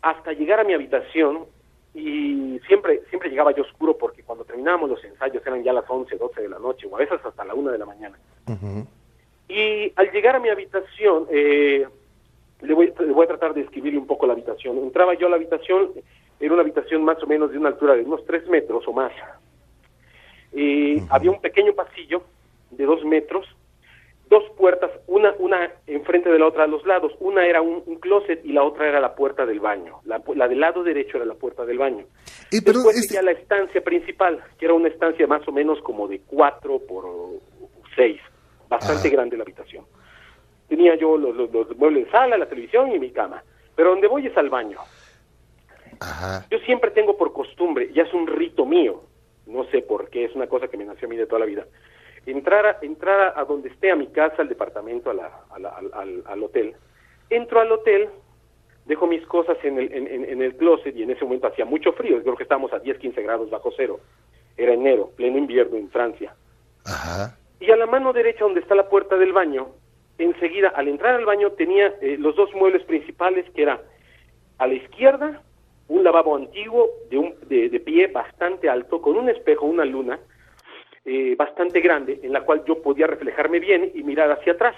[0.02, 1.46] hasta llegar a mi habitación
[1.94, 6.16] y siempre siempre llegaba yo oscuro porque cuando terminábamos los ensayos eran ya las 11,
[6.18, 8.18] 12 de la noche o a veces hasta la 1 de la mañana.
[9.48, 11.88] Y al llegar a mi habitación, eh,
[12.62, 14.78] le, voy, le voy a tratar de escribirle un poco la habitación.
[14.80, 15.92] Entraba yo a la habitación,
[16.40, 19.12] era una habitación más o menos de una altura de unos tres metros o más.
[20.54, 22.24] Y Había un pequeño pasillo
[22.72, 23.46] de dos metros,
[24.30, 27.12] dos puertas, una, una enfrente de la otra a los lados.
[27.20, 30.00] Una era un, closet y la otra era la puerta del baño.
[30.06, 32.06] La, del lado derecho era la puerta del baño.
[32.52, 33.22] Y Después este...
[33.22, 37.06] la estancia principal, que era una estancia más o menos como de cuatro por
[37.96, 38.20] seis,
[38.70, 39.86] bastante grande la habitación.
[40.68, 43.44] Tenía yo los, los muebles de sala, la televisión y mi cama.
[43.76, 44.80] Pero donde voy es al baño.
[46.50, 49.02] Yo siempre tengo por costumbre, ya es un rito mío,
[49.46, 51.46] no sé por qué, es una cosa que me nació a mí de toda la
[51.46, 51.66] vida,
[52.26, 56.76] entrar a, entrar a, donde esté, a mi casa, al departamento, al, hotel.
[57.30, 58.10] Entro al hotel,
[58.86, 62.22] dejo mis cosas en el, en, el closet y en ese momento hacía mucho frío,
[62.22, 64.00] creo que estábamos a 10, 15 grados bajo cero.
[64.56, 66.36] Era enero, pleno invierno en Francia.
[67.60, 69.70] Y a la mano derecha, donde está la puerta del baño,
[70.18, 73.82] enseguida, al entrar al baño, tenía eh, los dos muebles principales, que era
[74.58, 75.42] a la izquierda
[75.88, 80.20] un lavabo antiguo de, un, de, pie bastante alto, con un espejo, una luna,
[81.06, 84.76] eh, bastante grande en la cual yo podía reflejarme bien y mirar hacia atrás.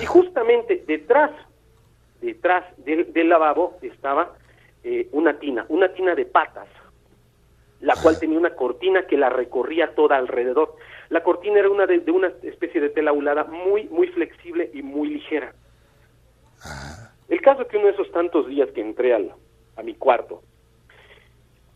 [0.00, 1.32] Y justamente detrás,
[2.20, 4.34] detrás del, lavabo estaba
[4.84, 6.68] eh, una tina, una tina de patas,
[7.80, 10.76] la cual tenía una cortina que la recorría toda alrededor.
[11.08, 15.08] La cortina era una de, una especie de tela ulada muy, muy flexible y muy
[15.08, 15.52] ligera.
[17.28, 19.32] El caso es que uno de esos tantos días que entré al,
[19.78, 20.42] a mi cuarto,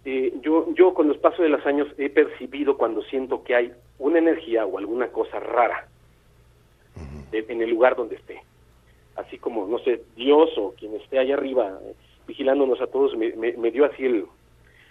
[0.05, 3.73] eh, yo, yo con los pasos de los años he percibido cuando siento que hay
[3.99, 5.89] una energía o alguna cosa rara
[7.33, 8.43] en el lugar donde esté.
[9.17, 11.95] Así como, no sé, Dios o quien esté allá arriba eh,
[12.27, 14.27] vigilándonos a todos, me, me, dio así el,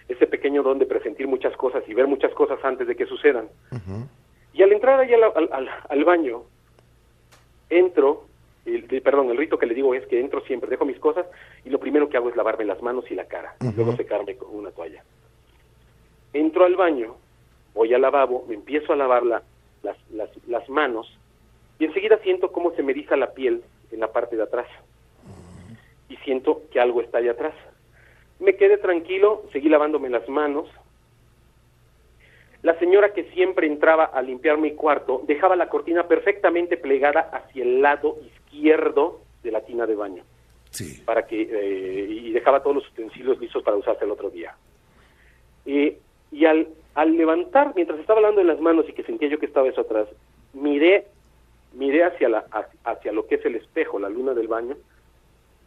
[0.08, 3.48] ese pequeño don de presentir muchas cosas y ver muchas cosas antes de que sucedan.
[4.52, 6.42] Y al entrar allá al, al, baño,
[7.70, 8.26] entro,
[8.64, 11.26] el, perdón, el rito que le digo es que entro siempre, dejo mis cosas
[11.64, 14.54] y lo primero que hago es lavarme las manos y la cara, luego secarme con
[14.54, 15.02] una toalla.
[16.32, 17.16] Entro al baño,
[17.74, 19.42] voy al lavabo, me empiezo a lavar las,
[19.82, 21.18] las, las manos
[21.78, 24.68] y enseguida siento cómo se me eriza la piel en la parte de atrás
[26.08, 27.54] y siento que algo está allá atrás.
[28.38, 30.68] Me quedé tranquilo, seguí lavándome las manos.
[32.62, 37.64] La señora que siempre entraba a limpiar mi cuarto dejaba la cortina perfectamente plegada hacia
[37.64, 40.24] el lado izquierdo de la tina de baño.
[40.70, 41.02] Sí.
[41.04, 44.54] Para que, eh, y dejaba todos los utensilios listos para usarse el otro día.
[45.64, 49.46] y al, al levantar, mientras estaba lavando en las manos y que sentía yo que
[49.46, 50.08] estaba eso atrás,
[50.54, 51.06] miré
[51.74, 52.44] miré hacia, la,
[52.84, 54.76] hacia lo que es el espejo, la luna del baño,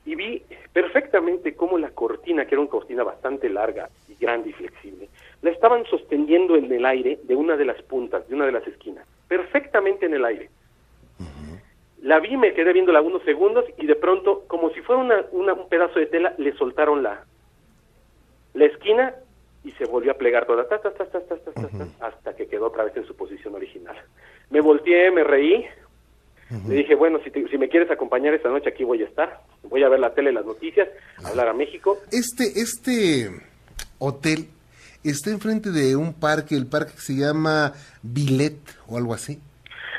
[0.05, 4.53] y vi perfectamente cómo la cortina, que era una cortina bastante larga y grande y
[4.53, 5.09] flexible,
[5.41, 8.67] la estaban sosteniendo en el aire de una de las puntas, de una de las
[8.67, 10.49] esquinas, perfectamente en el aire.
[12.05, 15.01] La vi, me quedé viéndola unos segundos y de pronto, como si fuera
[15.31, 17.25] una, un pedazo de tela, le soltaron la,
[18.53, 19.15] la esquina
[19.63, 20.67] y se volvió a plegar toda,
[21.99, 23.95] hasta que quedó otra vez en su posición original.
[24.51, 25.65] Me volteé, me reí,
[26.67, 29.41] le dije, bueno, si, si me quieres acompañar esta noche, aquí voy a estar.
[29.63, 30.87] Voy a ver la tele, las noticias,
[31.23, 31.97] hablar a México.
[32.11, 33.31] Este, este
[33.97, 34.49] hotel
[35.03, 39.41] está enfrente de un parque, el parque que se llama Billet o algo así.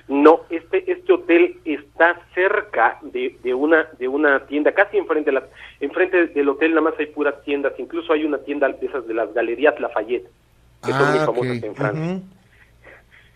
[0.09, 5.41] No, este este hotel está cerca de, de una de una tienda, casi enfrente de
[5.41, 5.47] la,
[5.81, 9.15] enfrente del hotel nada más hay puras tiendas, incluso hay una tienda de esas de
[9.15, 10.29] las galerías Lafayette,
[10.85, 12.21] que son muy ah, famosas en Francia.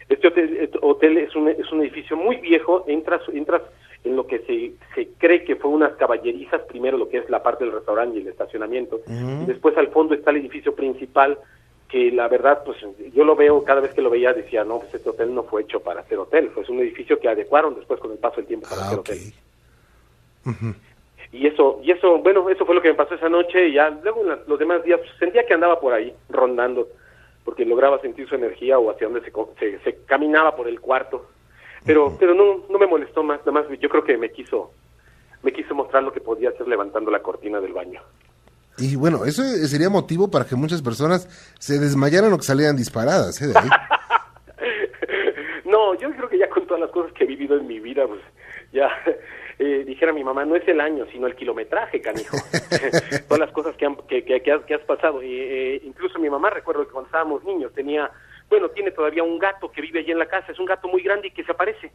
[0.08, 3.62] Este hotel, este es, un, es un edificio muy viejo, entras, entras
[4.04, 7.42] en lo que se, se cree que fue unas caballerizas, primero lo que es la
[7.42, 11.38] parte del restaurante y el estacionamiento, y después al fondo está el edificio principal,
[11.90, 12.78] que la verdad, pues
[13.12, 15.62] yo lo veo, cada vez que lo veía decía, no, pues este hotel no fue
[15.62, 18.68] hecho para ser hotel, fue un edificio que adecuaron después con el paso del tiempo
[18.68, 19.18] para ah, ser hotel.
[21.32, 23.90] Y eso, y eso, bueno, eso fue lo que me pasó esa noche, y ya
[23.90, 26.88] luego los demás días sentía que andaba por ahí, rondando
[27.44, 31.26] porque lograba sentir su energía o hacia donde se, se, caminaba por el cuarto.
[31.84, 34.72] Pero, pero no, no me molestó más, nada más yo creo que me quiso,
[35.42, 38.02] me quiso mostrar lo que podía hacer levantando la cortina del baño.
[38.80, 41.28] Y bueno, eso sería motivo para que muchas personas
[41.58, 43.52] se desmayaran o que salieran disparadas, ¿eh?
[45.64, 48.06] no, yo creo que ya con todas las cosas que he vivido en mi vida,
[48.06, 48.22] pues
[48.72, 48.88] ya
[49.58, 52.38] eh, dijera mi mamá, no es el año, sino el kilometraje, canijo.
[53.28, 55.20] Todas las cosas que, han, que, que, has, pasado.
[55.22, 58.10] Eh, incluso mi mamá, recuerdo que cuando estábamos niños, tenía,
[58.48, 60.52] bueno, tiene todavía un gato que vive allí en la casa.
[60.52, 61.92] Es un gato muy grande y que se aparece.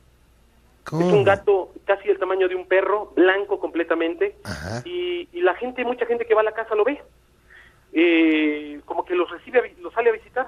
[0.87, 4.37] Es un gato casi del tamaño de un perro, blanco completamente.
[4.85, 7.01] Y, y, la gente, mucha gente que va a la casa lo ve.
[7.93, 10.47] Eh, como que los recibe, los sale a visitar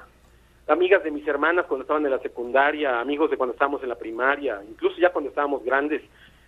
[0.68, 3.96] amigas de mis hermanas cuando estaban en la secundaria, amigos de cuando estábamos en la
[3.96, 6.02] primaria, incluso ya cuando estábamos grandes,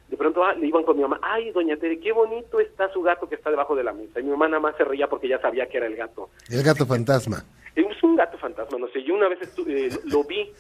[0.09, 3.01] de pronto ah, le iban con mi mamá, ay, doña Tere, qué bonito está su
[3.01, 4.19] gato que está debajo de la mesa.
[4.19, 6.29] Y mi mamá nada más se reía porque ya sabía que era el gato.
[6.49, 7.43] El gato fantasma.
[7.75, 9.03] Es un gato fantasma, no sé.
[9.03, 10.51] Yo una vez eh, lo vi,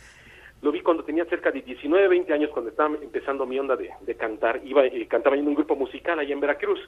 [0.61, 4.15] lo vi cuando tenía cerca de 19, 20 años, cuando estaba empezando mi onda de,
[4.15, 4.59] cantar.
[4.65, 6.79] Iba, eh, cantaba en un grupo musical allá en Veracruz.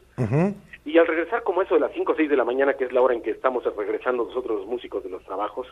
[0.84, 2.92] Y al regresar como eso de las 5 o 6 de la mañana, que es
[2.92, 5.68] la hora en que estamos regresando nosotros los músicos de los trabajos,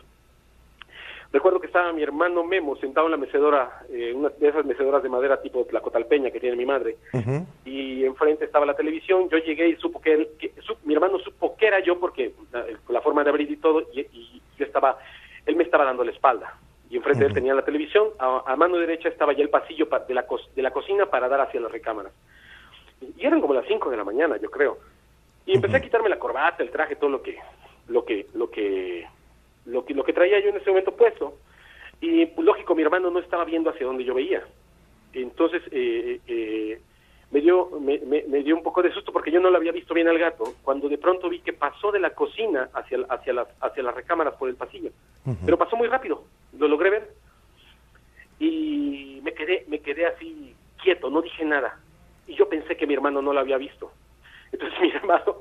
[1.32, 5.00] Recuerdo que estaba mi hermano Memo sentado en la mecedora, eh, una de esas mecedoras
[5.00, 6.96] de madera tipo la cotalpeña que tiene mi madre,
[7.64, 9.28] y enfrente estaba la televisión.
[9.30, 10.28] Yo llegué y supo que, él,
[10.84, 12.32] mi hermano supo que era yo porque
[12.88, 14.98] la, forma de abrir y todo, y, yo estaba,
[15.46, 16.58] él me estaba dando la espalda.
[17.10, 20.24] Enfrente de él tenía la televisión, a, mano derecha estaba ya el pasillo de, la
[20.54, 22.12] de la cocina para dar hacia las recámaras.
[23.16, 24.78] Y eran como las 5 de la mañana, yo creo.
[25.46, 27.38] Y empecé a quitarme la corbata, el traje, todo lo que,
[27.88, 29.06] lo que, lo que
[29.66, 31.34] lo que, lo que traía yo en ese momento puesto.
[32.00, 34.42] Y pues, lógico, mi hermano no estaba viendo hacia donde yo veía.
[35.12, 36.80] Entonces, eh, eh,
[37.30, 39.92] me, dio, me, me, dio un poco de susto porque yo no lo había visto
[39.92, 43.48] bien al gato, cuando de pronto vi que pasó de la cocina hacia, hacia, las,
[43.60, 44.90] hacia las recámaras por el pasillo.
[45.44, 46.24] Pero pasó muy rápido,
[46.58, 47.20] lo logré ver.
[49.90, 51.78] quedé así quieto, no dije nada.
[52.26, 53.90] Y yo pensé que mi hermano no lo había visto.
[54.52, 55.36] Entonces mi hermano,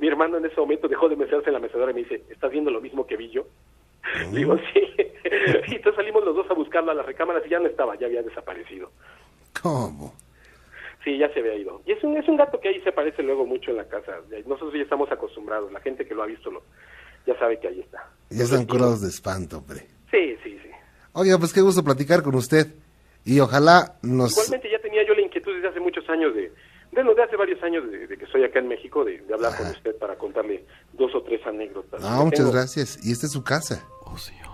[0.00, 2.50] mi, hermano en ese momento dejó de mecerse en la mecedora y me dice, ¿estás
[2.50, 3.46] viendo lo mismo que vi yo?
[4.32, 4.80] Digo, sí.
[5.68, 8.06] y entonces salimos los dos a buscarlo a las recámaras y ya no estaba, ya
[8.06, 8.90] había desaparecido.
[9.60, 10.14] ¿Cómo?
[11.04, 11.80] Sí, ya se había ido.
[11.86, 14.18] Y es un, es un gato que ahí se parece luego mucho en la casa.
[14.46, 16.62] Nosotros ya estamos acostumbrados, la gente que lo ha visto lo,
[17.26, 18.10] ya sabe que ahí está.
[18.30, 19.86] Ya están curados de espanto, hombre.
[20.10, 20.70] Sí, sí, sí.
[21.12, 22.66] Oiga, pues qué gusto platicar con usted.
[23.24, 24.32] Y ojalá nos...
[24.32, 26.52] Igualmente ya tenía yo la inquietud desde hace muchos años de,
[26.92, 29.96] bueno, de hace varios años de, que estoy acá en México, de, hablar con usted
[29.96, 32.02] para contarle dos o tres anécdotas.
[32.04, 32.98] Ah, muchas gracias.
[33.04, 33.86] Y esta es su casa.
[34.04, 34.49] Oh, señor.